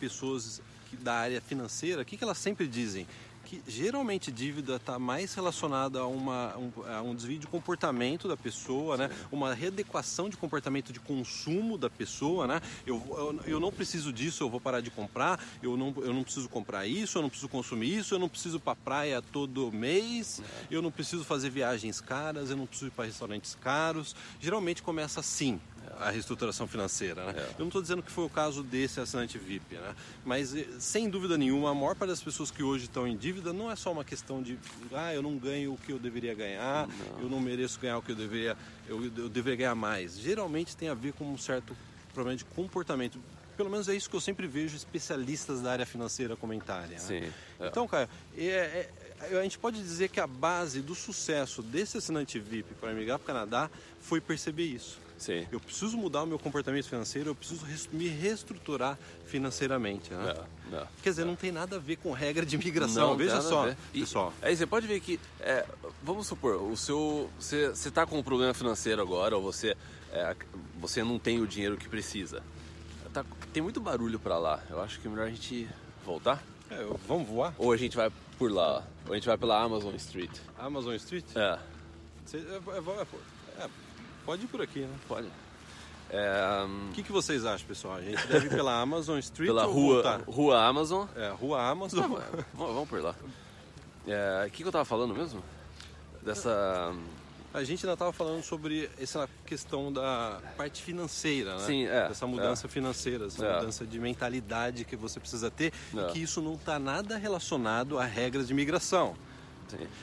pessoas 0.00 0.62
da 0.96 1.14
área 1.14 1.40
financeira, 1.40 2.02
o 2.02 2.04
que, 2.04 2.16
que 2.16 2.24
elas 2.24 2.38
sempre 2.38 2.66
dizem? 2.66 3.06
Que 3.44 3.60
geralmente 3.66 4.30
dívida 4.30 4.76
está 4.76 4.98
mais 4.98 5.34
relacionada 5.34 5.98
a, 5.98 6.06
uma, 6.06 6.56
um, 6.56 6.72
a 6.86 7.02
um 7.02 7.14
desvio 7.14 7.38
de 7.38 7.46
comportamento 7.46 8.28
da 8.28 8.36
pessoa, 8.36 8.96
né? 8.96 9.10
uma 9.30 9.52
readequação 9.52 10.28
de 10.28 10.36
comportamento 10.36 10.92
de 10.92 11.00
consumo 11.00 11.76
da 11.76 11.90
pessoa. 11.90 12.46
Né? 12.46 12.62
Eu, 12.86 13.02
eu, 13.10 13.40
eu 13.54 13.60
não 13.60 13.72
preciso 13.72 14.12
disso, 14.12 14.44
eu 14.44 14.48
vou 14.48 14.60
parar 14.60 14.80
de 14.80 14.90
comprar, 14.90 15.44
eu 15.62 15.76
não, 15.76 15.92
eu 15.98 16.14
não 16.14 16.22
preciso 16.22 16.48
comprar 16.48 16.86
isso, 16.86 17.18
eu 17.18 17.22
não 17.22 17.28
preciso 17.28 17.48
consumir 17.48 17.98
isso, 17.98 18.14
eu 18.14 18.18
não 18.18 18.28
preciso 18.28 18.56
ir 18.56 18.60
para 18.60 18.76
praia 18.76 19.20
todo 19.20 19.72
mês, 19.72 20.40
eu 20.70 20.80
não 20.80 20.90
preciso 20.90 21.24
fazer 21.24 21.50
viagens 21.50 22.00
caras, 22.00 22.50
eu 22.50 22.56
não 22.56 22.66
preciso 22.66 22.88
ir 22.88 22.92
para 22.92 23.06
restaurantes 23.06 23.56
caros. 23.56 24.14
Geralmente 24.40 24.82
começa 24.82 25.20
assim 25.20 25.60
a 26.02 26.10
reestruturação 26.10 26.66
financeira. 26.66 27.24
Né? 27.26 27.34
É. 27.36 27.42
Eu 27.52 27.60
não 27.60 27.66
estou 27.68 27.80
dizendo 27.82 28.02
que 28.02 28.10
foi 28.10 28.24
o 28.24 28.28
caso 28.30 28.62
desse 28.62 29.00
assinante 29.00 29.38
VIP, 29.38 29.76
né? 29.76 29.94
mas 30.24 30.54
eh, 30.54 30.66
sem 30.78 31.08
dúvida 31.08 31.38
nenhuma, 31.38 31.70
a 31.70 31.74
maior 31.74 31.94
parte 31.94 32.10
das 32.10 32.22
pessoas 32.22 32.50
que 32.50 32.62
hoje 32.62 32.84
estão 32.84 33.06
em 33.06 33.16
dívida 33.16 33.52
não 33.52 33.70
é 33.70 33.76
só 33.76 33.92
uma 33.92 34.04
questão 34.04 34.42
de 34.42 34.58
ah, 34.92 35.14
eu 35.14 35.22
não 35.22 35.36
ganho 35.38 35.72
o 35.74 35.78
que 35.78 35.92
eu 35.92 35.98
deveria 35.98 36.34
ganhar, 36.34 36.88
eu 37.20 37.28
não 37.28 37.40
mereço 37.40 37.78
ganhar 37.80 37.98
o 37.98 38.02
que 38.02 38.12
eu 38.12 38.16
deveria, 38.16 38.56
eu, 38.88 39.04
eu 39.16 39.28
deveria 39.28 39.56
ganhar 39.56 39.74
mais. 39.74 40.18
Geralmente 40.18 40.76
tem 40.76 40.88
a 40.88 40.94
ver 40.94 41.12
com 41.12 41.24
um 41.30 41.38
certo 41.38 41.76
problema 42.12 42.36
de 42.36 42.44
comportamento. 42.44 43.18
Pelo 43.56 43.70
menos 43.70 43.88
é 43.88 43.94
isso 43.94 44.08
que 44.08 44.16
eu 44.16 44.20
sempre 44.20 44.46
vejo 44.46 44.74
especialistas 44.74 45.60
da 45.60 45.72
área 45.72 45.86
financeira 45.86 46.34
comentarem. 46.36 46.96
né? 46.98 47.32
É. 47.60 47.66
Então, 47.68 47.86
cara, 47.86 48.08
é- 48.36 48.88
é- 49.30 49.38
a 49.38 49.42
gente 49.42 49.58
pode 49.58 49.80
dizer 49.80 50.08
que 50.08 50.18
a 50.18 50.26
base 50.26 50.80
do 50.80 50.94
sucesso 50.94 51.62
desse 51.62 51.96
assinante 51.98 52.38
VIP 52.40 52.74
para 52.80 52.92
migrar 52.92 53.18
para 53.18 53.24
o 53.24 53.26
Canadá 53.26 53.70
foi 54.00 54.20
perceber 54.20 54.64
isso. 54.64 54.98
Sim. 55.22 55.46
Eu 55.52 55.60
preciso 55.60 55.96
mudar 55.96 56.24
o 56.24 56.26
meu 56.26 56.36
comportamento 56.36 56.84
financeiro, 56.88 57.30
eu 57.30 57.34
preciso 57.36 57.64
me 57.92 58.08
reestruturar 58.08 58.98
financeiramente. 59.24 60.12
Né? 60.12 60.34
É, 60.72 60.76
é. 60.78 60.86
Quer 61.00 61.10
dizer, 61.10 61.24
não 61.24 61.36
tem 61.36 61.52
nada 61.52 61.76
a 61.76 61.78
ver 61.78 61.94
com 61.96 62.10
regra 62.10 62.44
de 62.44 62.56
imigração. 62.56 63.10
Não, 63.10 63.16
Veja 63.16 63.40
só. 63.40 63.68
E 63.94 64.00
pessoal. 64.00 64.32
Aí 64.42 64.56
você 64.56 64.66
pode 64.66 64.84
ver 64.88 64.98
que, 64.98 65.20
é, 65.38 65.64
vamos 66.02 66.26
supor, 66.26 66.56
o 66.60 66.76
seu, 66.76 67.30
você 67.38 67.72
está 67.72 68.04
com 68.04 68.18
um 68.18 68.22
problema 68.22 68.52
financeiro 68.52 69.00
agora, 69.00 69.36
ou 69.36 69.42
você, 69.44 69.76
é, 70.10 70.34
você 70.80 71.04
não 71.04 71.20
tem 71.20 71.40
o 71.40 71.46
dinheiro 71.46 71.76
que 71.76 71.88
precisa. 71.88 72.42
Tá- 73.12 73.24
tem 73.52 73.62
muito 73.62 73.80
barulho 73.80 74.18
para 74.18 74.36
lá. 74.38 74.60
Eu 74.68 74.80
acho 74.82 74.98
que 74.98 75.06
é 75.06 75.10
melhor 75.10 75.28
a 75.28 75.30
gente 75.30 75.68
voltar. 76.04 76.42
É, 76.68 76.84
vamos 77.06 77.28
voar? 77.28 77.54
Ou 77.58 77.70
a 77.70 77.76
gente 77.76 77.96
vai 77.96 78.10
por 78.36 78.50
lá. 78.50 78.82
Ou 79.06 79.12
a 79.12 79.14
gente 79.14 79.26
vai 79.28 79.38
pela 79.38 79.62
Amazon 79.62 79.94
Street. 79.94 80.32
Amazon 80.58 80.94
Street? 80.94 81.24
É. 81.36 81.58
Cê- 82.26 82.38
é, 82.38 82.40
é, 82.40 83.00
é, 83.60 83.64
é, 83.64 83.70
Pode 84.24 84.44
ir 84.44 84.48
por 84.48 84.60
aqui, 84.62 84.80
né? 84.80 84.94
Pode. 85.08 85.28
É, 86.10 86.66
O 86.90 86.92
que, 86.92 87.02
que 87.02 87.10
vocês 87.12 87.44
acham, 87.46 87.66
pessoal? 87.66 87.94
A 87.96 88.02
gente 88.02 88.26
deve 88.26 88.46
ir 88.46 88.50
pela 88.50 88.74
Amazon 88.80 89.18
Street 89.18 89.48
pela 89.48 89.66
ou 89.66 89.72
rua, 89.72 89.94
voltar? 89.94 90.20
rua 90.26 90.64
Amazon. 90.66 91.06
É, 91.16 91.30
rua 91.30 91.62
Amazon. 91.70 92.00
Vamos, 92.02 92.22
vamos 92.54 92.88
por 92.88 93.00
lá. 93.02 93.14
É, 94.06 94.44
O 94.46 94.50
que, 94.50 94.62
que 94.62 94.68
eu 94.68 94.72
tava 94.72 94.84
falando 94.84 95.14
mesmo? 95.14 95.42
Dessa. 96.22 96.92
A 97.54 97.62
gente 97.64 97.84
ainda 97.84 97.92
estava 97.94 98.12
falando 98.14 98.42
sobre 98.42 98.88
essa 98.98 99.28
questão 99.44 99.92
da 99.92 100.40
parte 100.56 100.82
financeira, 100.82 101.56
né? 101.56 101.66
Sim, 101.66 101.86
é, 101.86 102.08
Essa 102.10 102.26
mudança 102.26 102.66
financeira, 102.66 103.26
essa 103.26 103.44
É. 103.44 103.54
mudança 103.56 103.84
de 103.86 103.98
mentalidade 103.98 104.84
que 104.86 104.96
você 104.96 105.20
precisa 105.20 105.50
ter 105.50 105.70
É. 105.94 106.00
e 106.00 106.12
que 106.12 106.22
isso 106.22 106.40
não 106.40 106.54
está 106.54 106.78
nada 106.78 107.18
relacionado 107.18 107.98
a 107.98 108.04
regras 108.04 108.48
de 108.48 108.54
migração. 108.54 109.14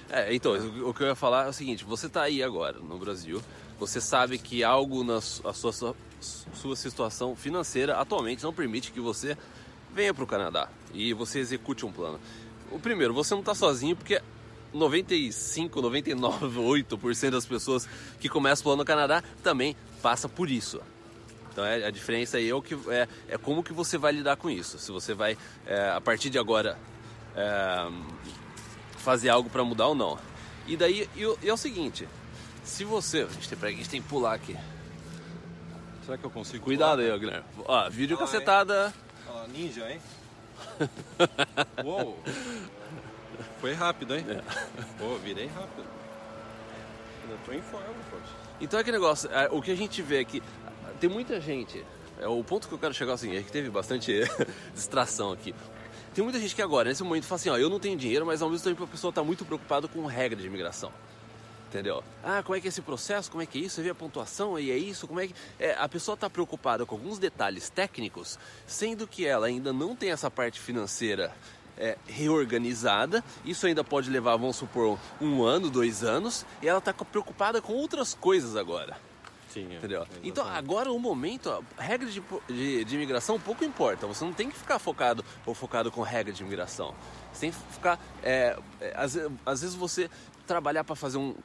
É, 0.09 0.33
então, 0.33 0.53
o 0.87 0.93
que 0.93 1.03
eu 1.03 1.07
ia 1.07 1.15
falar 1.15 1.45
é 1.45 1.49
o 1.49 1.53
seguinte: 1.53 1.83
você 1.83 2.07
está 2.07 2.23
aí 2.23 2.43
agora 2.43 2.79
no 2.79 2.97
Brasil, 2.97 3.41
você 3.79 4.01
sabe 4.01 4.37
que 4.37 4.63
algo 4.63 5.03
na 5.03 5.21
sua, 5.21 5.53
sua, 5.53 5.95
sua 6.19 6.75
situação 6.75 7.35
financeira 7.35 7.97
atualmente 7.97 8.43
não 8.43 8.53
permite 8.53 8.91
que 8.91 8.99
você 8.99 9.37
venha 9.93 10.13
para 10.13 10.23
o 10.23 10.27
Canadá 10.27 10.69
e 10.93 11.13
você 11.13 11.39
execute 11.39 11.85
um 11.85 11.91
plano. 11.91 12.19
O 12.71 12.79
primeiro, 12.79 13.13
você 13.13 13.33
não 13.33 13.41
está 13.41 13.55
sozinho 13.55 13.95
porque 13.95 14.21
95, 14.73 15.81
99, 15.81 16.59
8% 16.59 17.29
das 17.31 17.45
pessoas 17.45 17.87
que 18.19 18.29
começam 18.29 18.61
o 18.61 18.63
plano 18.63 18.77
no 18.77 18.85
Canadá 18.85 19.23
também 19.43 19.75
passa 20.01 20.29
por 20.29 20.49
isso. 20.49 20.79
Então 21.51 21.65
é, 21.65 21.85
a 21.85 21.91
diferença 21.91 22.37
aí 22.37 22.49
é, 22.49 22.55
o 22.55 22.61
que, 22.61 22.75
é, 22.89 23.07
é 23.27 23.37
como 23.37 23.63
que 23.63 23.73
você 23.73 23.97
vai 23.97 24.11
lidar 24.11 24.37
com 24.37 24.49
isso. 24.49 24.77
Se 24.77 24.91
você 24.91 25.13
vai, 25.13 25.37
é, 25.65 25.89
a 25.89 25.99
partir 25.99 26.29
de 26.29 26.37
agora, 26.37 26.77
é, 27.35 27.89
fazer 28.99 29.29
algo 29.29 29.49
para 29.49 29.63
mudar 29.63 29.87
ou 29.87 29.95
não. 29.95 30.17
E 30.67 30.77
daí 30.77 31.09
e, 31.15 31.25
o- 31.25 31.37
e 31.41 31.49
é 31.49 31.53
o 31.53 31.57
seguinte, 31.57 32.07
se 32.63 32.83
você. 32.83 33.21
A 33.21 33.27
gente 33.33 33.49
tem, 33.49 33.57
peraí, 33.57 33.73
a 33.73 33.77
gente 33.77 33.89
tem 33.89 34.01
que 34.01 34.07
pular 34.07 34.33
aqui. 34.35 34.55
Será 36.05 36.17
que 36.17 36.23
eu 36.23 36.29
consigo? 36.29 36.63
Cuidado 36.63 37.01
aí, 37.01 37.11
ó, 37.11 37.17
Guilherme. 37.17 37.45
Ó, 37.65 37.89
vídeo 37.89 38.15
Ah, 38.19 38.23
é? 38.23 38.25
cacetada. 38.25 38.93
Ó, 39.27 39.47
ninja, 39.47 39.89
hein? 39.91 39.99
Uou! 41.85 42.19
Foi 43.61 43.73
rápido, 43.73 44.15
hein? 44.15 44.25
É. 44.29 44.41
Pô, 44.97 45.15
virei 45.17 45.47
rápido. 45.47 45.85
Ainda 47.23 47.37
tô 47.45 47.51
em 47.53 47.61
forma, 47.61 47.87
poxa. 48.09 48.33
Então 48.61 48.79
é 48.79 48.83
que 48.83 48.91
negócio, 48.91 49.29
é, 49.31 49.47
o 49.51 49.61
que 49.61 49.71
a 49.71 49.75
gente 49.75 50.01
vê 50.01 50.19
aqui, 50.19 50.41
tem 50.99 51.09
muita 51.09 51.39
gente, 51.39 51.83
é, 52.19 52.27
o 52.27 52.43
ponto 52.43 52.67
que 52.67 52.73
eu 52.73 52.77
quero 52.79 52.93
chegar 52.93 53.13
assim, 53.13 53.35
é 53.37 53.41
que 53.41 53.51
teve 53.51 53.69
bastante 53.69 54.21
distração 54.73 55.31
aqui. 55.31 55.53
Tem 56.13 56.23
muita 56.23 56.39
gente 56.39 56.55
que 56.55 56.61
agora, 56.61 56.89
nesse 56.89 57.03
momento, 57.03 57.25
fala 57.25 57.39
assim, 57.39 57.49
ó, 57.49 57.57
eu 57.57 57.69
não 57.69 57.79
tenho 57.79 57.97
dinheiro, 57.97 58.25
mas 58.25 58.41
ao 58.41 58.49
mesmo 58.49 58.63
tempo 58.63 58.83
a 58.83 58.87
pessoa 58.87 59.09
está 59.09 59.23
muito 59.23 59.45
preocupada 59.45 59.87
com 59.87 60.05
regra 60.05 60.39
de 60.39 60.47
imigração. 60.47 60.91
Entendeu? 61.67 62.03
Ah, 62.23 62.41
como 62.41 62.55
é 62.55 62.59
que 62.59 62.67
é 62.67 62.69
esse 62.69 62.81
processo? 62.81 63.29
Como 63.29 63.43
é 63.43 63.45
que 63.45 63.59
é 63.59 63.61
isso? 63.61 63.75
Você 63.75 63.83
vê 63.83 63.91
a 63.91 63.95
pontuação 63.95 64.57
e 64.57 64.71
é 64.71 64.77
isso? 64.77 65.07
Como 65.07 65.19
é 65.19 65.27
que. 65.27 65.35
É, 65.59 65.75
a 65.77 65.87
pessoa 65.87 66.15
está 66.15 66.27
preocupada 66.27 66.83
com 66.83 66.95
alguns 66.95 67.19
detalhes 67.19 67.69
técnicos, 67.69 68.39
sendo 68.65 69.07
que 69.07 69.23
ela 69.23 69.45
ainda 69.45 69.71
não 69.71 69.95
tem 69.95 70.09
essa 70.09 70.31
parte 70.31 70.59
financeira 70.59 71.31
é, 71.77 71.95
reorganizada. 72.07 73.23
Isso 73.45 73.67
ainda 73.67 73.83
pode 73.83 74.09
levar, 74.09 74.35
vamos 74.35 74.55
supor, 74.55 74.97
um 75.21 75.43
ano, 75.43 75.69
dois 75.69 76.03
anos, 76.03 76.43
e 76.59 76.67
ela 76.67 76.79
está 76.79 76.91
preocupada 76.91 77.61
com 77.61 77.73
outras 77.73 78.15
coisas 78.15 78.55
agora. 78.55 78.97
Entendeu? 79.57 80.01
Exatamente. 80.01 80.27
Então, 80.27 80.47
agora, 80.47 80.91
o 80.91 80.99
momento, 80.99 81.49
a 81.77 81.81
regra 81.81 82.09
de, 82.09 82.21
de, 82.47 82.83
de 82.83 82.95
imigração 82.95 83.39
pouco 83.39 83.63
importa. 83.63 84.05
Você 84.07 84.23
não 84.23 84.33
tem 84.33 84.49
que 84.49 84.57
ficar 84.57 84.79
focado 84.79 85.23
ou 85.45 85.53
focado 85.53 85.91
com 85.91 86.01
regra 86.01 86.33
de 86.33 86.41
imigração. 86.41 86.93
Você 87.33 87.41
tem 87.41 87.51
que 87.51 87.73
ficar. 87.73 87.99
é, 88.23 88.57
é, 88.81 88.93
às, 88.95 89.17
às 89.45 89.61
vezes 89.61 89.75
você 89.75 90.09
trabalhar 90.49 90.83
para 90.83 90.95
fazer 90.95 91.19
um, 91.19 91.35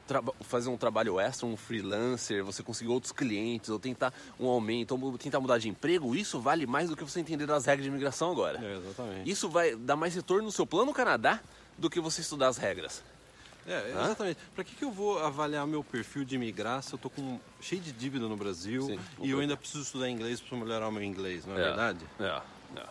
fazer 0.41 0.67
um 0.67 0.77
trabalho 0.77 1.19
extra, 1.19 1.45
um 1.45 1.55
freelancer, 1.55 2.43
você 2.43 2.63
conseguir 2.63 2.89
outros 2.89 3.11
clientes, 3.11 3.69
ou 3.69 3.77
tentar 3.77 4.11
um 4.39 4.47
aumento, 4.47 4.99
ou 4.99 5.15
tentar 5.15 5.39
mudar 5.39 5.59
de 5.59 5.69
emprego, 5.69 6.15
isso 6.15 6.39
vale 6.39 6.65
mais 6.65 6.89
do 6.89 6.95
que 6.95 7.03
você 7.03 7.19
entender 7.19 7.45
das 7.45 7.65
regras 7.65 7.83
de 7.83 7.89
imigração 7.89 8.31
agora. 8.31 8.59
É, 8.65 8.77
exatamente. 8.77 9.29
Isso 9.29 9.47
vai 9.47 9.75
dar 9.75 9.95
mais 9.95 10.15
retorno 10.15 10.45
no 10.45 10.51
seu 10.51 10.65
plano 10.65 10.91
Canadá 10.91 11.39
do 11.77 11.87
que 11.87 11.99
você 11.99 12.21
estudar 12.21 12.47
as 12.47 12.57
regras. 12.57 13.03
É, 13.67 13.89
exatamente. 13.89 14.39
Pra 14.53 14.63
que, 14.63 14.75
que 14.75 14.83
eu 14.83 14.91
vou 14.91 15.19
avaliar 15.19 15.65
meu 15.65 15.83
perfil 15.83 16.23
de 16.23 16.35
imigrar 16.35 16.83
se 16.83 16.93
eu 16.93 16.99
tô 16.99 17.09
com 17.09 17.39
cheio 17.59 17.81
de 17.81 17.91
dívida 17.91 18.27
no 18.27 18.37
Brasil 18.37 18.83
Sim, 18.83 18.99
e 19.21 19.31
eu 19.31 19.39
ainda 19.39 19.57
preciso 19.57 19.83
estudar 19.83 20.09
inglês 20.09 20.39
para 20.39 20.57
melhorar 20.57 20.87
o 20.87 20.91
meu 20.91 21.03
inglês, 21.03 21.45
não 21.45 21.55
é, 21.57 21.61
É. 21.61 21.63
verdade? 21.63 22.05
É, 22.19 22.41
é. 22.79 22.85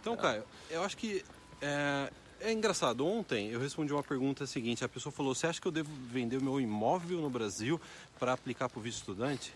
Então, 0.00 0.16
Caio, 0.16 0.44
eu 0.68 0.82
acho 0.82 0.96
que 0.96 1.24
é, 1.60 2.10
é 2.40 2.52
engraçado. 2.52 3.06
Ontem 3.06 3.50
eu 3.50 3.60
respondi 3.60 3.92
uma 3.92 4.02
pergunta 4.02 4.46
seguinte: 4.46 4.84
a 4.84 4.88
pessoa 4.88 5.12
falou, 5.12 5.34
você 5.34 5.46
acha 5.46 5.60
que 5.60 5.66
eu 5.66 5.72
devo 5.72 5.90
vender 6.10 6.38
o 6.38 6.42
meu 6.44 6.60
imóvel 6.60 7.20
no 7.20 7.30
Brasil 7.30 7.80
para 8.18 8.32
aplicar 8.32 8.68
para 8.68 8.78
o 8.78 8.82
visto 8.82 8.98
estudante? 8.98 9.54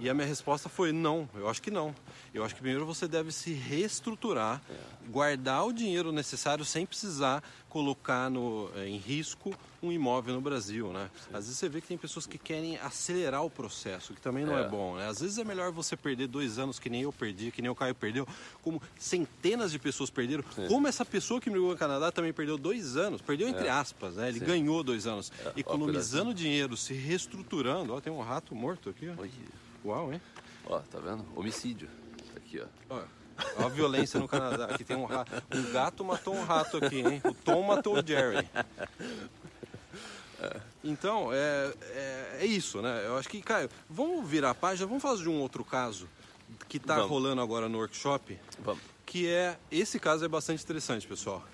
E 0.00 0.08
a 0.08 0.14
minha 0.14 0.26
resposta 0.26 0.68
foi 0.68 0.92
não, 0.92 1.28
eu 1.34 1.48
acho 1.48 1.60
que 1.60 1.70
não. 1.70 1.94
Eu 2.32 2.44
acho 2.44 2.54
que 2.54 2.60
primeiro 2.62 2.86
você 2.86 3.06
deve 3.06 3.30
se 3.32 3.52
reestruturar, 3.52 4.62
guardar 5.10 5.66
o 5.66 5.72
dinheiro 5.72 6.10
necessário 6.10 6.64
sem 6.64 6.86
precisar 6.86 7.42
colocar 7.68 8.28
no, 8.30 8.70
eh, 8.74 8.88
em 8.88 8.96
risco 8.96 9.54
um 9.82 9.92
imóvel 9.92 10.34
no 10.34 10.40
Brasil, 10.40 10.92
né? 10.92 11.08
Às 11.32 11.44
vezes 11.44 11.58
você 11.58 11.68
vê 11.68 11.80
que 11.80 11.86
tem 11.86 11.96
pessoas 11.96 12.26
que 12.26 12.36
querem 12.36 12.76
acelerar 12.78 13.44
o 13.44 13.50
processo, 13.50 14.12
que 14.12 14.20
também 14.20 14.44
não 14.44 14.58
é, 14.58 14.62
É. 14.62 14.68
bom, 14.68 14.96
né? 14.96 15.06
Às 15.08 15.20
vezes 15.20 15.38
é 15.38 15.44
melhor 15.44 15.70
você 15.70 15.96
perder 15.96 16.26
dois 16.26 16.58
anos 16.58 16.78
que 16.78 16.90
nem 16.90 17.02
eu 17.02 17.12
perdi, 17.12 17.50
que 17.50 17.62
nem 17.62 17.70
o 17.70 17.74
Caio 17.74 17.94
perdeu, 17.94 18.26
como 18.62 18.82
centenas 18.98 19.70
de 19.70 19.78
pessoas 19.78 20.10
perderam, 20.10 20.42
como 20.68 20.88
essa 20.88 21.04
pessoa 21.04 21.40
que 21.40 21.48
migrou 21.48 21.70
no 21.70 21.76
Canadá 21.78 22.10
também 22.10 22.32
perdeu 22.32 22.58
dois 22.58 22.96
anos, 22.96 23.20
perdeu 23.20 23.48
entre 23.48 23.68
aspas, 23.68 24.16
né? 24.16 24.28
Ele 24.28 24.40
Sim. 24.40 24.44
ganhou 24.46 24.82
dois 24.82 25.06
anos, 25.06 25.30
É, 25.44 25.48
ó, 25.48 25.52
economizando 25.56 26.34
dinheiro, 26.34 26.76
se 26.76 26.92
reestruturando. 26.94 27.94
Ó, 27.94 28.00
tem 28.00 28.12
um 28.12 28.20
rato 28.20 28.54
morto 28.54 28.90
aqui, 28.90 29.08
ó. 29.08 29.20
Oi. 29.22 29.30
Uau, 29.84 30.12
hein? 30.12 30.20
Ó, 30.66 30.78
tá 30.80 30.98
vendo? 30.98 31.24
Homicídio. 31.34 31.88
Aqui, 32.36 32.60
ó. 32.60 32.66
Ó, 32.94 33.02
ó 33.58 33.66
a 33.66 33.68
violência 33.68 34.20
no 34.20 34.28
Canadá. 34.28 34.66
Aqui 34.66 34.84
tem 34.84 34.96
um 34.96 35.06
rato. 35.06 35.32
Um 35.54 35.72
gato 35.72 36.04
matou 36.04 36.34
um 36.34 36.44
rato 36.44 36.76
aqui, 36.76 37.00
hein? 37.00 37.20
O 37.24 37.34
Tom 37.34 37.62
matou 37.62 37.98
o 37.98 38.06
Jerry. 38.06 38.48
Então, 40.82 41.30
é, 41.32 41.72
é, 41.92 42.38
é 42.40 42.46
isso, 42.46 42.80
né? 42.80 43.02
Eu 43.04 43.18
acho 43.18 43.28
que, 43.28 43.42
Caio, 43.42 43.68
vamos 43.88 44.26
virar 44.26 44.50
a 44.50 44.54
página, 44.54 44.86
vamos 44.86 45.02
falar 45.02 45.16
de 45.16 45.28
um 45.28 45.38
outro 45.40 45.62
caso 45.64 46.08
que 46.68 46.78
está 46.78 46.96
Vamos. 46.96 47.10
rolando 47.10 47.42
agora 47.42 47.68
no 47.68 47.78
workshop, 47.78 48.38
Vamos. 48.60 48.82
que 49.04 49.28
é, 49.28 49.58
esse 49.70 49.98
caso 49.98 50.24
é 50.24 50.28
bastante 50.28 50.62
interessante, 50.62 51.06
pessoal. 51.06 51.44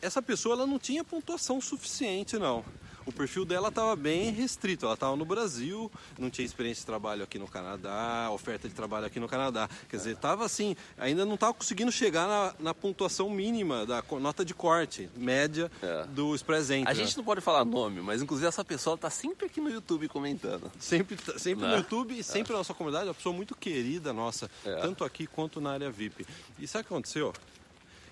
Essa 0.00 0.22
pessoa, 0.22 0.54
ela 0.54 0.66
não 0.66 0.78
tinha 0.78 1.04
pontuação 1.04 1.60
suficiente, 1.60 2.38
não. 2.38 2.64
O 3.06 3.12
perfil 3.12 3.44
dela 3.44 3.68
estava 3.68 3.96
bem 3.96 4.30
restrito, 4.30 4.84
ela 4.84 4.94
estava 4.94 5.16
no 5.16 5.24
Brasil, 5.24 5.90
não 6.18 6.28
tinha 6.30 6.44
experiência 6.44 6.80
de 6.82 6.86
trabalho 6.86 7.24
aqui 7.24 7.38
no 7.38 7.48
Canadá, 7.48 8.28
oferta 8.30 8.68
de 8.68 8.74
trabalho 8.74 9.06
aqui 9.06 9.18
no 9.18 9.28
Canadá. 9.28 9.68
Quer 9.88 9.96
dizer, 9.96 10.12
estava 10.12 10.44
assim, 10.44 10.76
ainda 10.98 11.24
não 11.24 11.34
estava 11.34 11.54
conseguindo 11.54 11.90
chegar 11.90 12.28
na, 12.28 12.54
na 12.60 12.74
pontuação 12.74 13.28
mínima 13.30 13.86
da 13.86 14.02
nota 14.20 14.44
de 14.44 14.54
corte, 14.54 15.08
média 15.16 15.70
É. 15.82 16.04
do 16.06 16.34
Express 16.34 16.70
Entry. 16.70 16.90
A 16.90 16.94
gente 16.94 17.16
não 17.16 17.24
pode 17.24 17.40
falar 17.40 17.64
nome, 17.64 18.00
mas 18.00 18.22
inclusive 18.22 18.46
essa 18.46 18.64
pessoa 18.64 18.96
tá 18.98 19.08
sempre 19.10 19.46
aqui 19.46 19.60
no 19.60 19.70
YouTube 19.70 20.06
comentando. 20.08 20.70
Sempre, 20.78 21.16
tá- 21.16 21.38
sempre 21.38 21.64
Né? 21.64 21.70
no 21.72 21.76
YouTube 21.78 22.18
e 22.18 22.22
sempre 22.22 22.52
na 22.52 22.58
nossa 22.58 22.74
comunidade, 22.74 23.08
uma 23.08 23.14
pessoa 23.14 23.34
muito 23.34 23.56
querida 23.56 24.12
nossa, 24.12 24.50
É. 24.64 24.76
tanto 24.76 25.04
aqui 25.04 25.26
quanto 25.26 25.60
na 25.60 25.72
área 25.72 25.90
VIP. 25.90 26.26
E 26.58 26.66
sabe 26.68 26.82
o 26.84 26.86
que 26.88 26.92
aconteceu? 26.94 27.32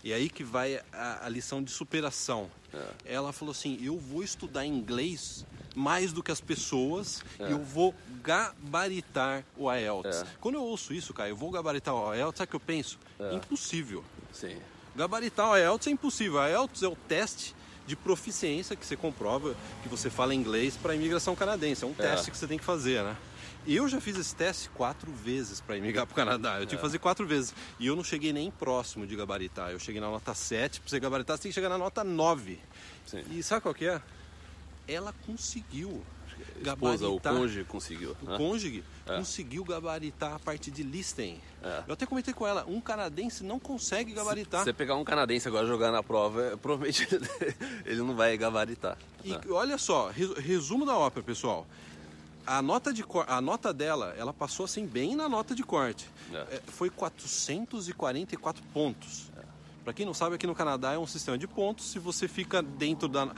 E 0.04 0.12
aí 0.12 0.28
que 0.30 0.44
vai 0.44 0.80
a, 0.92 1.26
a 1.26 1.28
lição 1.28 1.62
de 1.62 1.70
superação. 1.70 2.50
É. 2.72 3.14
Ela 3.14 3.32
falou 3.32 3.52
assim: 3.52 3.78
eu 3.82 3.98
vou 3.98 4.22
estudar 4.22 4.64
inglês 4.64 5.44
mais 5.74 6.12
do 6.12 6.22
que 6.22 6.30
as 6.32 6.40
pessoas 6.40 7.22
É. 7.38 7.48
e 7.48 7.52
eu 7.52 7.58
vou 7.62 7.94
gabaritar 8.22 9.44
o 9.56 9.72
IELTS. 9.72 10.22
É. 10.22 10.26
Quando 10.40 10.54
eu 10.56 10.62
ouço 10.62 10.92
isso, 10.94 11.12
cara, 11.12 11.28
eu 11.28 11.36
vou 11.36 11.50
gabaritar 11.50 11.94
o 11.94 12.14
IELTS, 12.14 12.38
sabe 12.38 12.48
o 12.48 12.50
que 12.50 12.56
eu 12.56 12.60
penso? 12.60 12.98
É. 13.18 13.34
Impossível. 13.34 14.04
Sim. 14.32 14.56
Gabaritar 14.96 15.50
o 15.50 15.56
IELTS 15.56 15.86
é 15.86 15.90
impossível. 15.90 16.40
O 16.40 16.46
IELTS 16.46 16.82
é 16.82 16.88
o 16.88 16.96
teste 16.96 17.54
de 17.86 17.96
proficiência 17.96 18.76
que 18.76 18.84
você 18.84 18.96
comprova 18.96 19.56
que 19.82 19.88
você 19.88 20.10
fala 20.10 20.34
inglês 20.34 20.76
para 20.76 20.94
imigração 20.94 21.34
canadense. 21.34 21.84
É 21.84 21.86
um 21.86 21.92
É. 21.98 22.02
teste 22.02 22.30
que 22.30 22.36
você 22.36 22.46
tem 22.46 22.58
que 22.58 22.64
fazer, 22.64 23.02
né? 23.02 23.16
Eu 23.70 23.86
já 23.88 24.00
fiz 24.00 24.16
esse 24.16 24.34
teste 24.34 24.70
quatro 24.70 25.12
vezes 25.12 25.60
para 25.60 25.76
imigrar 25.76 26.06
para 26.06 26.12
o 26.12 26.16
Canadá. 26.16 26.54
Eu 26.58 26.64
tive 26.66 26.76
que 26.76 26.82
fazer 26.82 26.98
quatro 26.98 27.26
vezes. 27.26 27.54
E 27.78 27.86
eu 27.86 27.94
não 27.94 28.02
cheguei 28.02 28.32
nem 28.32 28.50
próximo 28.50 29.06
de 29.06 29.14
gabaritar. 29.14 29.70
Eu 29.70 29.78
cheguei 29.78 30.00
na 30.00 30.08
nota 30.08 30.34
7. 30.34 30.80
Para 30.80 30.88
você 30.88 30.98
gabaritar, 30.98 31.36
você 31.36 31.42
tem 31.44 31.50
que 31.50 31.54
chegar 31.54 31.68
na 31.68 31.76
nota 31.76 32.02
9. 32.02 32.58
Sim. 33.06 33.22
E 33.30 33.42
sabe 33.42 33.60
qual 33.62 33.74
que 33.74 33.86
é? 33.86 34.00
Ela 34.86 35.12
conseguiu 35.26 36.02
Esposa, 36.64 37.06
o 37.08 37.18
gabaritar. 37.18 37.34
cônjuge 37.34 37.64
conseguiu. 37.64 38.16
O 38.22 38.30
né? 38.30 38.36
cônjuge 38.38 38.84
É. 39.06 39.16
conseguiu 39.16 39.64
gabaritar 39.64 40.34
a 40.34 40.38
parte 40.38 40.70
de 40.70 40.82
listing. 40.82 41.38
É. 41.62 41.82
Eu 41.86 41.92
até 41.92 42.06
comentei 42.06 42.32
com 42.32 42.46
ela, 42.46 42.64
um 42.66 42.80
canadense 42.80 43.44
não 43.44 43.58
consegue 43.58 44.12
gabaritar. 44.14 44.60
Se 44.60 44.64
você 44.66 44.72
pegar 44.72 44.94
um 44.94 45.04
canadense 45.04 45.46
agora 45.46 45.66
jogar 45.66 45.92
na 45.92 46.02
prova, 46.02 46.56
provavelmente 46.62 47.06
ele 47.84 47.98
não 47.98 48.14
vai 48.16 48.34
gabaritar. 48.38 48.96
E 49.24 49.30
né? 49.32 49.40
olha 49.50 49.76
só, 49.76 50.08
resu- 50.08 50.34
resumo 50.40 50.86
da 50.86 50.96
ópera, 50.96 51.22
pessoal. 51.26 51.66
A 52.48 52.62
nota, 52.62 52.94
de, 52.94 53.04
a 53.26 53.40
nota 53.42 53.74
dela, 53.74 54.14
ela 54.16 54.32
passou 54.32 54.64
assim 54.64 54.86
bem 54.86 55.14
na 55.14 55.28
nota 55.28 55.54
de 55.54 55.62
corte. 55.62 56.08
É. 56.32 56.56
É, 56.56 56.62
foi 56.66 56.88
444 56.88 58.62
pontos. 58.72 59.30
Para 59.84 59.92
quem 59.92 60.06
não 60.06 60.14
sabe, 60.14 60.34
aqui 60.34 60.46
no 60.46 60.54
Canadá 60.54 60.92
é 60.92 60.98
um 60.98 61.06
sistema 61.06 61.36
de 61.36 61.46
pontos. 61.46 61.90
Se 61.90 61.98
você 61.98 62.26
fica 62.26 62.62
dentro 62.62 63.06
da. 63.06 63.28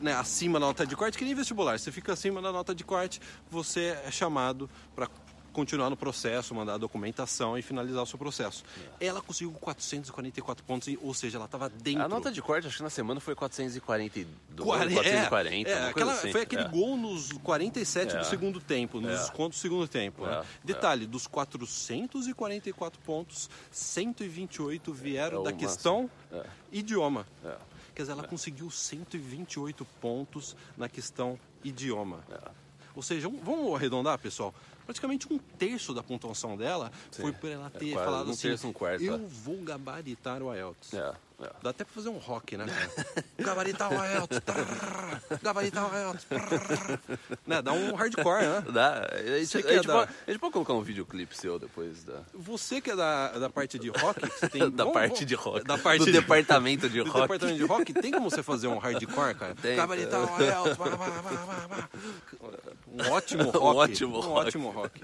né, 0.00 0.12
acima 0.12 0.60
da 0.60 0.66
nota 0.66 0.86
de 0.86 0.94
corte, 0.94 1.18
que 1.18 1.24
nem 1.24 1.34
vestibular. 1.34 1.78
Você 1.78 1.90
fica 1.90 2.12
acima 2.12 2.40
da 2.40 2.52
nota 2.52 2.74
de 2.74 2.84
corte, 2.84 3.20
você 3.50 3.96
é 4.04 4.10
chamado 4.10 4.70
para 4.94 5.08
continuar 5.54 5.88
no 5.88 5.96
processo, 5.96 6.54
mandar 6.54 6.74
a 6.74 6.78
documentação 6.78 7.56
e 7.56 7.62
finalizar 7.62 8.02
o 8.02 8.06
seu 8.06 8.18
processo. 8.18 8.64
É. 9.00 9.06
Ela 9.06 9.22
conseguiu 9.22 9.52
444 9.52 10.64
pontos, 10.64 10.94
ou 11.00 11.14
seja, 11.14 11.38
ela 11.38 11.46
estava 11.46 11.70
dentro. 11.70 12.02
A 12.02 12.08
nota 12.08 12.30
de 12.30 12.42
corte, 12.42 12.66
acho 12.66 12.76
que 12.76 12.82
na 12.82 12.90
semana 12.90 13.20
foi 13.20 13.34
442, 13.34 14.26
40, 14.58 14.94
440. 14.94 15.70
É, 15.70 15.72
é 15.72 15.88
aquela, 15.88 16.12
assim. 16.12 16.32
Foi 16.32 16.42
aquele 16.42 16.62
é. 16.62 16.68
gol 16.68 16.96
nos 16.96 17.32
47 17.32 18.12
do 18.14 18.18
é. 18.18 18.24
segundo 18.24 18.60
tempo, 18.60 19.00
nos 19.00 19.18
descontos 19.20 19.58
do 19.58 19.62
segundo 19.62 19.88
tempo. 19.88 20.26
Né? 20.26 20.44
Detalhe, 20.62 21.06
dos 21.06 21.26
444 21.26 23.00
pontos, 23.00 23.48
128 23.70 24.92
vieram 24.92 25.42
da 25.42 25.52
questão 25.52 26.10
idioma. 26.72 27.26
Quer 27.94 28.02
dizer, 28.02 28.12
ela 28.12 28.24
conseguiu 28.24 28.68
128 28.70 29.84
pontos 30.00 30.56
na 30.76 30.88
questão 30.88 31.38
idioma. 31.62 32.24
Ou 32.94 33.02
seja, 33.02 33.28
vamos 33.42 33.74
arredondar, 33.74 34.18
pessoal? 34.18 34.54
Praticamente 34.84 35.32
um 35.32 35.38
terço 35.38 35.92
da 35.94 36.02
pontuação 36.02 36.56
dela 36.56 36.92
Sim. 37.10 37.22
foi 37.22 37.32
por 37.32 37.50
ela 37.50 37.70
ter 37.70 37.92
é, 37.92 37.94
falado 37.94 38.28
um 38.28 38.32
assim, 38.32 38.48
terço, 38.48 38.68
um 38.68 38.72
quarto, 38.72 39.02
eu 39.02 39.14
é. 39.14 39.18
vou 39.18 39.56
gabaritar 39.62 40.42
o 40.42 40.54
IELTS. 40.54 40.94
É, 40.94 41.14
é. 41.42 41.50
Dá 41.62 41.70
até 41.70 41.84
pra 41.84 41.92
fazer 41.92 42.08
um 42.10 42.18
rock, 42.18 42.56
né? 42.56 42.64
gabaritar 43.38 43.90
o 43.90 43.94
IELTS. 43.94 44.40
gabaritar 45.42 45.92
o 45.92 45.96
IELTS. 45.96 46.26
né? 47.46 47.60
Dá 47.60 47.72
um 47.72 47.94
hardcore, 47.94 48.42
né? 48.42 48.64
Dá. 48.72 49.10
A 49.12 49.38
gente, 49.38 49.58
a, 49.58 49.60
gente 49.60 49.66
é 49.66 49.82
pode, 49.82 50.12
a 50.26 50.30
gente, 50.30 50.40
pode, 50.40 50.52
colocar 50.52 50.72
um 50.74 50.82
videoclipe 50.82 51.36
seu 51.36 51.58
depois 51.58 52.04
da... 52.04 52.22
Você 52.32 52.80
que 52.80 52.90
é 52.90 52.96
da, 52.96 53.32
da 53.32 53.50
parte 53.50 53.78
de 53.78 53.88
rock, 53.88 54.20
tem... 54.50 54.70
da 54.70 54.84
vamos, 54.84 54.94
parte 54.94 55.14
vamos, 55.14 55.26
de 55.26 55.34
rock. 55.34 55.64
Da 55.64 55.76
parte 55.76 55.98
do 56.00 56.04
de... 56.06 56.12
departamento 56.12 56.88
de 56.88 57.02
do 57.02 57.10
rock. 57.10 57.22
departamento 57.22 57.58
de 57.58 57.64
rock, 57.64 57.92
tem 57.92 58.12
como 58.12 58.30
você 58.30 58.42
fazer 58.42 58.68
um 58.68 58.78
hardcore, 58.78 59.34
cara? 59.34 59.54
Tem. 59.56 59.76
Gabaritar 59.76 60.20
o 60.20 60.42
IELTS. 60.42 60.78
Um 62.94 63.12
ótimo 63.12 63.50
rock. 63.50 63.58
um 63.58 63.76
ótimo 63.76 64.16
um 64.16 64.20
rock. 64.20 64.46
ótimo 64.46 64.70
rock. 64.70 65.00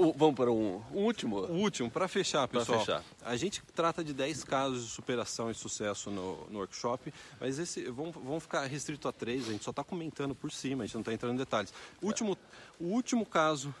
O, 0.00 0.14
vamos 0.14 0.34
para 0.34 0.50
um, 0.50 0.82
um 0.92 1.04
último? 1.04 1.40
O 1.40 1.58
último, 1.58 1.90
para 1.90 2.08
fechar, 2.08 2.48
pessoal. 2.48 2.80
Fechar. 2.80 3.04
A 3.22 3.36
gente 3.36 3.62
trata 3.74 4.02
de 4.02 4.14
10 4.14 4.44
casos 4.44 4.84
de 4.84 4.90
superação 4.90 5.50
e 5.50 5.54
sucesso 5.54 6.10
no, 6.10 6.46
no 6.48 6.60
workshop, 6.60 7.12
mas 7.38 7.58
esse 7.58 7.84
vamos, 7.90 8.14
vamos 8.14 8.42
ficar 8.42 8.64
restrito 8.66 9.08
a 9.08 9.12
três, 9.12 9.46
a 9.48 9.52
gente 9.52 9.62
só 9.64 9.70
está 9.70 9.84
comentando 9.84 10.34
por 10.34 10.50
cima, 10.52 10.84
a 10.84 10.86
gente 10.86 10.94
não 10.94 11.02
está 11.02 11.12
entrando 11.12 11.34
em 11.34 11.38
detalhes. 11.38 11.72
O 12.00 12.06
último, 12.06 12.38
o 12.78 12.86
último 12.86 13.26
caso 13.26 13.74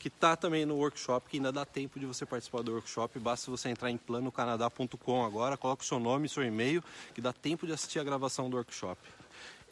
que 0.00 0.08
está 0.08 0.34
também 0.34 0.66
no 0.66 0.74
workshop, 0.76 1.30
que 1.30 1.36
ainda 1.36 1.52
dá 1.52 1.64
tempo 1.64 2.00
de 2.00 2.06
você 2.06 2.26
participar 2.26 2.62
do 2.62 2.72
workshop, 2.72 3.18
basta 3.20 3.50
você 3.50 3.68
entrar 3.68 3.90
em 3.92 3.96
planocanadá.com 3.96 5.24
agora, 5.24 5.56
coloca 5.56 5.84
o 5.84 5.86
seu 5.86 6.00
nome 6.00 6.26
e 6.26 6.28
seu 6.28 6.42
e-mail, 6.42 6.82
que 7.14 7.20
dá 7.20 7.32
tempo 7.32 7.64
de 7.64 7.72
assistir 7.72 8.00
a 8.00 8.04
gravação 8.04 8.50
do 8.50 8.56
workshop. 8.56 9.00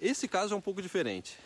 Esse 0.00 0.28
caso 0.28 0.54
é 0.54 0.57
um 0.57 0.61
pouco 0.61 0.81
diferente 0.81 1.37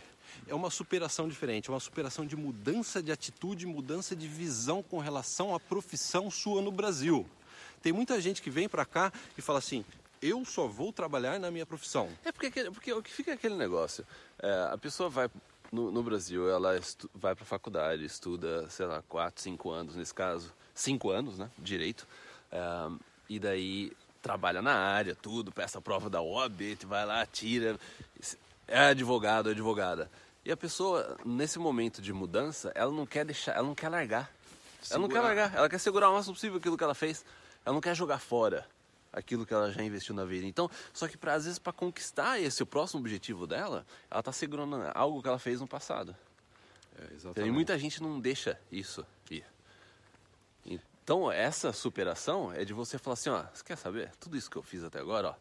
é 0.47 0.55
uma 0.55 0.71
superação 0.71 1.29
diferente, 1.29 1.69
é 1.69 1.73
uma 1.73 1.81
superação 1.81 2.27
de 2.27 2.37
mudança 2.37 3.03
de 3.03 3.13
atitude, 3.13 3.67
mudança 3.67 4.15
de 4.15 4.27
visão 4.27 4.83
com 4.83 4.99
relação 4.99 5.55
à 5.55 5.61
profissão 5.61 6.31
sua 6.31 6.63
no 6.63 6.71
Brasil. 6.71 7.27
Tem 7.83 7.93
muita 7.93 8.21
gente 8.21 8.43
que 8.43 8.51
vem 8.51 8.69
para 8.69 8.85
cá 8.85 9.13
e 9.37 9.43
fala 9.43 9.59
assim: 9.59 9.85
eu 10.21 10.45
só 10.45 10.67
vou 10.67 10.93
trabalhar 10.93 11.39
na 11.39 11.51
minha 11.51 11.67
profissão. 11.67 12.09
É 12.25 12.33
porque, 12.33 12.51
porque 12.71 12.93
o 12.93 13.03
que 13.03 13.13
fica 13.13 13.33
é 13.33 13.35
aquele 13.35 13.55
negócio. 13.55 14.07
É, 14.39 14.69
a 14.73 14.79
pessoa 14.79 15.09
vai 15.09 15.31
no, 15.71 15.91
no 15.91 16.03
Brasil, 16.03 16.49
ela 16.49 16.79
vai 17.15 17.35
para 17.35 17.45
faculdade, 17.45 18.05
estuda, 18.05 18.69
sei 18.71 18.87
lá, 18.87 19.03
4, 19.09 19.43
5 19.43 19.71
anos, 19.71 19.97
nesse 19.97 20.15
caso, 20.15 20.53
5 20.75 21.11
anos, 21.11 21.39
né, 21.39 21.51
direito, 21.59 22.07
é, 22.51 22.59
e 23.29 23.39
daí 23.39 23.93
trabalha 24.23 24.63
na 24.63 24.75
área, 24.75 25.15
tudo, 25.15 25.53
peça 25.53 25.79
a 25.79 25.81
prova 25.81 26.11
da 26.11 26.21
OAB, 26.21 26.77
vai 26.85 27.05
lá, 27.07 27.25
tira, 27.27 27.79
é 28.67 28.89
advogado, 28.89 29.51
advogada. 29.51 30.11
E 30.47 30.53
a 30.53 30.57
pessoa, 30.57 31.19
nesse 31.25 31.59
momento 31.59 32.01
de 32.01 32.13
mudança, 32.13 32.71
ela 32.77 32.93
não 32.93 33.05
quer 33.05 33.25
deixar, 33.25 33.57
ela 33.57 33.67
não 33.67 33.75
quer 33.75 33.89
largar. 33.89 34.33
Segurar. 34.81 34.95
Ela 34.95 35.01
não 35.01 35.09
quer 35.09 35.21
largar, 35.21 35.55
ela 35.57 35.69
quer 35.69 35.79
segurar 35.79 36.09
o 36.09 36.13
máximo 36.13 36.35
possível 36.35 36.59
aquilo 36.59 36.79
que 36.79 36.85
ela 36.85 36.95
fez. 36.95 37.25
Ela 37.65 37.75
não 37.75 37.81
quer 37.81 37.97
jogar 37.97 38.21
fora 38.21 38.65
aquilo 39.13 39.45
que 39.45 39.53
ela 39.53 39.73
já 39.73 39.83
investiu 39.83 40.15
na 40.15 40.25
vida. 40.25 40.47
Então, 40.47 40.71
só 40.93 41.09
que 41.09 41.17
pra, 41.17 41.35
às 41.35 41.47
vezes 41.47 41.59
para 41.59 41.73
conquistar 41.73 42.39
esse 42.39 42.63
o 42.63 42.67
próximo 42.67 43.01
objetivo 43.01 43.45
dela, 43.45 43.85
ela 44.09 44.23
tá 44.23 44.31
segurando 44.31 44.77
algo 44.95 45.21
que 45.21 45.27
ela 45.27 45.39
fez 45.41 45.61
no 45.61 45.67
passado. 45.67 46.15
É, 46.97 47.15
exatamente. 47.15 47.49
E 47.49 47.53
muita 47.53 47.77
gente 47.77 48.01
não 48.01 48.21
deixa 48.21 48.57
isso 48.71 49.05
ir. 49.29 49.45
Então, 50.65 51.33
essa 51.33 51.73
superação 51.73 52.53
é 52.53 52.65
de 52.65 52.73
você 52.73 52.99
falar 52.99 53.15
assim, 53.15 53.31
ó, 53.31 53.43
você 53.53 53.65
quer 53.65 53.77
saber? 53.77 54.13
Tudo 54.21 54.37
isso 54.37 54.49
que 54.49 54.57
eu 54.57 54.63
fiz 54.63 54.85
até 54.85 55.01
agora, 55.01 55.31
ó, 55.31 55.35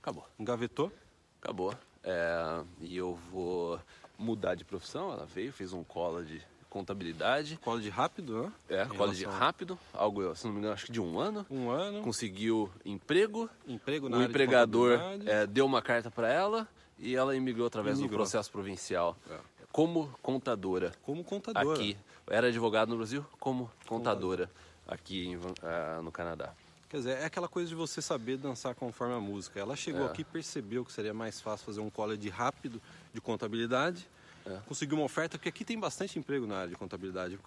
acabou. 0.00 0.26
Engavetou? 0.38 0.90
Acabou. 1.38 1.74
É, 2.02 2.64
e 2.80 2.96
eu 2.96 3.14
vou 3.30 3.78
mudar 4.18 4.54
de 4.54 4.64
profissão, 4.64 5.12
ela 5.12 5.24
veio, 5.24 5.52
fez 5.52 5.72
um 5.72 5.84
cola 5.84 6.24
de 6.24 6.42
contabilidade. 6.68 7.58
Cola 7.62 7.80
de 7.80 7.88
rápido, 7.88 8.42
né? 8.42 8.52
É, 8.68 8.82
em 8.84 8.88
cola 8.88 9.14
de 9.14 9.24
rápido, 9.24 9.78
algo, 9.94 10.34
se 10.34 10.44
não 10.44 10.52
me 10.52 10.58
engano, 10.58 10.74
acho 10.74 10.86
que 10.86 10.92
de 10.92 11.00
um 11.00 11.18
ano. 11.18 11.46
Um 11.50 11.70
ano. 11.70 12.02
Conseguiu 12.02 12.70
emprego. 12.84 13.48
Emprego 13.66 14.08
na 14.08 14.18
O 14.18 14.22
empregador 14.22 14.98
é, 15.24 15.46
deu 15.46 15.64
uma 15.64 15.80
carta 15.80 16.10
para 16.10 16.30
ela 16.30 16.68
e 16.98 17.14
ela 17.14 17.34
imigrou 17.34 17.66
através 17.66 17.98
do 17.98 18.08
processo 18.08 18.50
provincial. 18.50 19.16
É. 19.30 19.38
Como 19.72 20.12
contadora. 20.20 20.92
Como 21.02 21.22
contadora. 21.24 21.78
Aqui. 21.78 21.96
Era 22.26 22.48
advogado 22.48 22.90
no 22.90 22.96
Brasil, 22.96 23.24
como 23.40 23.70
contadora, 23.86 24.50
aqui 24.86 25.28
em, 25.28 25.36
uh, 25.36 26.02
no 26.02 26.12
Canadá. 26.12 26.52
Quer 26.88 26.96
dizer, 26.98 27.18
é 27.18 27.24
aquela 27.26 27.48
coisa 27.48 27.68
de 27.68 27.74
você 27.74 28.00
saber 28.00 28.38
dançar 28.38 28.74
conforme 28.74 29.14
a 29.14 29.20
música. 29.20 29.60
Ela 29.60 29.76
chegou 29.76 30.06
é. 30.06 30.06
aqui 30.06 30.22
e 30.22 30.24
percebeu 30.24 30.84
que 30.84 30.92
seria 30.92 31.12
mais 31.12 31.40
fácil 31.40 31.66
fazer 31.66 31.80
um 31.80 31.90
college 31.90 32.28
rápido 32.30 32.80
de 33.12 33.20
contabilidade. 33.20 34.08
É. 34.46 34.58
Conseguiu 34.66 34.96
uma 34.96 35.04
oferta, 35.04 35.36
porque 35.36 35.50
aqui 35.50 35.64
tem 35.64 35.78
bastante 35.78 36.18
emprego 36.18 36.46
na 36.46 36.56
área 36.56 36.68
de 36.70 36.76
contabilidade. 36.76 37.38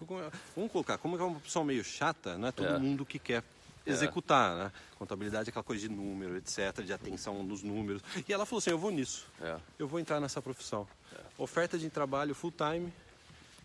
Vamos 0.56 0.72
colocar, 0.72 1.00
como 1.00 1.18
é 1.18 1.24
uma 1.24 1.40
pessoa 1.40 1.66
meio 1.66 1.84
chata, 1.84 2.38
não 2.38 2.50
é 2.50 2.52
todo 2.52 2.68
é. 2.68 2.78
mundo 2.78 3.04
que 3.04 3.18
quer 3.18 3.44
é. 3.84 3.90
executar, 3.90 4.56
né? 4.56 4.72
Contabilidade 5.00 5.50
é 5.50 5.52
aquela 5.52 5.64
coisa 5.64 5.82
de 5.82 5.90
número, 5.90 6.38
etc., 6.38 6.84
de 6.84 6.94
atenção 6.94 7.42
nos 7.42 7.64
números. 7.64 8.04
E 8.28 8.32
ela 8.32 8.46
falou 8.46 8.60
assim: 8.60 8.70
eu 8.70 8.78
vou 8.78 8.92
nisso, 8.92 9.26
é. 9.42 9.58
eu 9.80 9.88
vou 9.88 10.00
entrar 10.00 10.20
nessa 10.20 10.40
profissão. 10.40 10.88
É. 11.12 11.20
Oferta 11.40 11.80
de 11.80 11.90
trabalho 11.90 12.36
full 12.36 12.52
time, 12.52 12.94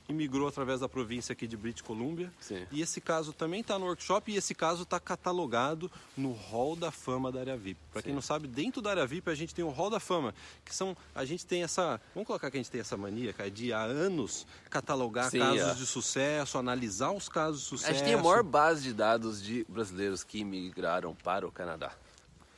imigrou 0.08 0.48
através 0.48 0.80
da 0.80 0.88
província 0.88 1.32
aqui 1.32 1.46
de 1.46 1.56
British 1.56 1.82
Columbia. 1.82 2.32
Sim. 2.40 2.66
E 2.70 2.80
esse 2.80 3.00
caso 3.00 3.32
também 3.32 3.60
está 3.60 3.78
no 3.78 3.86
workshop 3.86 4.30
e 4.30 4.36
esse 4.36 4.54
caso 4.54 4.82
está 4.82 5.00
catalogado 5.00 5.90
no 6.16 6.32
Hall 6.32 6.76
da 6.76 6.90
Fama 6.90 7.32
da 7.32 7.40
área 7.40 7.56
VIP. 7.56 7.78
Para 7.92 8.02
quem 8.02 8.14
não 8.14 8.22
sabe, 8.22 8.46
dentro 8.46 8.80
da 8.80 8.90
área 8.90 9.06
VIP 9.06 9.30
a 9.30 9.34
gente 9.34 9.54
tem 9.54 9.64
o 9.64 9.70
Hall 9.70 9.90
da 9.90 10.00
Fama, 10.00 10.34
que 10.64 10.74
são 10.74 10.96
a 11.14 11.24
gente 11.24 11.44
tem 11.44 11.62
essa, 11.62 12.00
vamos 12.14 12.26
colocar 12.26 12.50
que 12.50 12.56
a 12.56 12.60
gente 12.60 12.70
tem 12.70 12.80
essa 12.80 12.96
mania, 12.96 13.32
cara, 13.32 13.50
de 13.50 13.72
há 13.72 13.82
anos 13.82 14.46
catalogar 14.70 15.30
Sim, 15.30 15.38
casos 15.38 15.60
é. 15.60 15.74
de 15.74 15.86
sucesso, 15.86 16.58
analisar 16.58 17.10
os 17.10 17.28
casos 17.28 17.62
de 17.62 17.66
sucesso. 17.66 17.90
A 17.90 17.94
gente 17.94 18.04
tem 18.04 18.14
a 18.14 18.22
maior 18.22 18.42
base 18.42 18.82
de 18.82 18.92
dados 18.92 19.42
de 19.42 19.64
brasileiros 19.68 20.22
que 20.22 20.38
imigraram 20.38 21.14
para 21.14 21.46
o 21.46 21.52
Canadá. 21.52 21.92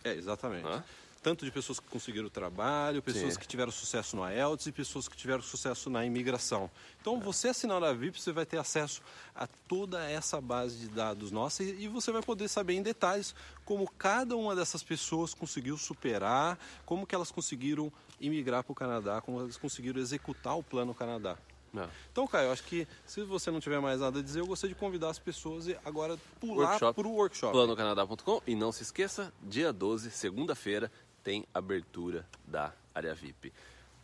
É, 0.05 0.15
exatamente. 0.15 0.67
Hã? 0.67 0.85
Tanto 1.29 1.45
de 1.45 1.51
pessoas 1.51 1.79
que 1.79 1.87
conseguiram 1.89 2.31
trabalho, 2.31 3.03
pessoas 3.03 3.35
Sim. 3.35 3.41
que 3.41 3.47
tiveram 3.47 3.71
sucesso 3.71 4.17
no 4.17 4.27
IELTS 4.27 4.65
e 4.65 4.73
pessoas 4.73 5.07
que 5.07 5.15
tiveram 5.15 5.43
sucesso 5.43 5.91
na 5.91 6.03
imigração. 6.03 6.71
Então, 6.99 7.19
é. 7.19 7.21
você 7.21 7.49
assinando 7.49 7.85
a 7.85 7.93
VIP, 7.93 8.19
você 8.19 8.33
vai 8.33 8.47
ter 8.47 8.57
acesso 8.57 9.03
a 9.35 9.47
toda 9.47 10.03
essa 10.09 10.41
base 10.41 10.79
de 10.79 10.89
dados 10.89 11.31
nossa 11.31 11.63
e, 11.63 11.85
e 11.85 11.89
você 11.89 12.11
vai 12.11 12.23
poder 12.23 12.49
saber 12.49 12.73
em 12.73 12.83
detalhes 12.83 13.35
como 13.63 13.87
cada 13.99 14.39
uma 14.39 14.57
dessas 14.57 14.83
pessoas 14.83 15.35
conseguiu 15.35 15.77
superar, 15.77 16.59
como 16.87 17.07
que 17.07 17.15
elas 17.15 17.31
conseguiram 17.31 17.93
imigrar 18.19 18.65
para 18.65 18.73
o 18.73 18.75
Canadá, 18.75 19.21
como 19.21 19.41
elas 19.41 19.59
conseguiram 19.59 20.01
executar 20.01 20.57
o 20.57 20.63
Plano 20.63 20.95
Canadá. 20.95 21.37
É. 21.77 21.87
Então, 22.11 22.27
Caio, 22.27 22.51
acho 22.51 22.65
que 22.65 22.89
se 23.05 23.23
você 23.23 23.51
não 23.51 23.61
tiver 23.61 23.81
mais 23.81 24.01
nada 24.01 24.21
a 24.21 24.23
dizer, 24.23 24.41
eu 24.41 24.47
gostaria 24.47 24.75
de 24.75 24.81
convidar 24.81 25.11
as 25.11 25.19
pessoas 25.19 25.67
e 25.67 25.77
agora 25.85 26.17
pular 26.41 26.79
para 26.79 27.07
o 27.07 27.13
workshop. 27.13 27.53
Planocanadá.com 27.53 28.41
e 28.47 28.55
não 28.55 28.73
se 28.73 28.83
esqueça, 28.83 29.31
dia 29.43 29.73
12, 29.73 30.11
segunda-feira, 30.11 30.91
tem 31.29 31.45
abertura 31.53 32.27
da 32.47 32.73
área 32.95 33.15
VIP. 33.15 33.53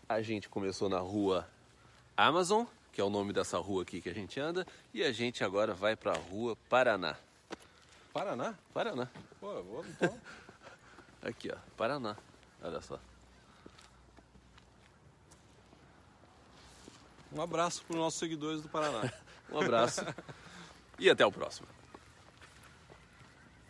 A 0.07 0.21
gente 0.21 0.47
começou 0.47 0.91
na 0.91 0.99
rua 0.99 1.49
Amazon, 2.15 2.67
que 2.93 3.01
é 3.01 3.05
o 3.05 3.09
nome 3.09 3.33
dessa 3.33 3.57
rua 3.57 3.83
aqui 3.83 4.03
que 4.03 4.11
a 4.11 4.13
gente 4.13 4.39
anda, 4.39 4.67
e 4.93 5.03
a 5.03 5.11
gente 5.11 5.43
agora 5.43 5.73
vai 5.73 5.97
para 5.97 6.13
a 6.13 6.19
rua 6.19 6.55
Paraná. 6.69 7.17
Paraná? 8.13 8.55
Paraná. 8.75 9.09
Pô, 9.41 9.51
eu 9.53 9.65
vou 9.65 9.87
então. 9.87 10.21
Aqui, 11.25 11.51
ó, 11.51 11.57
Paraná. 11.79 12.15
Olha 12.63 12.83
só. 12.83 13.01
Um 17.33 17.41
abraço 17.41 17.83
para 17.87 17.95
os 17.95 18.01
nossos 18.01 18.21
seguidores 18.21 18.61
do 18.61 18.69
Paraná. 18.69 19.11
um 19.51 19.59
abraço 19.59 20.03
e 20.99 21.09
até 21.09 21.25
o 21.25 21.33
próximo. 21.33 21.74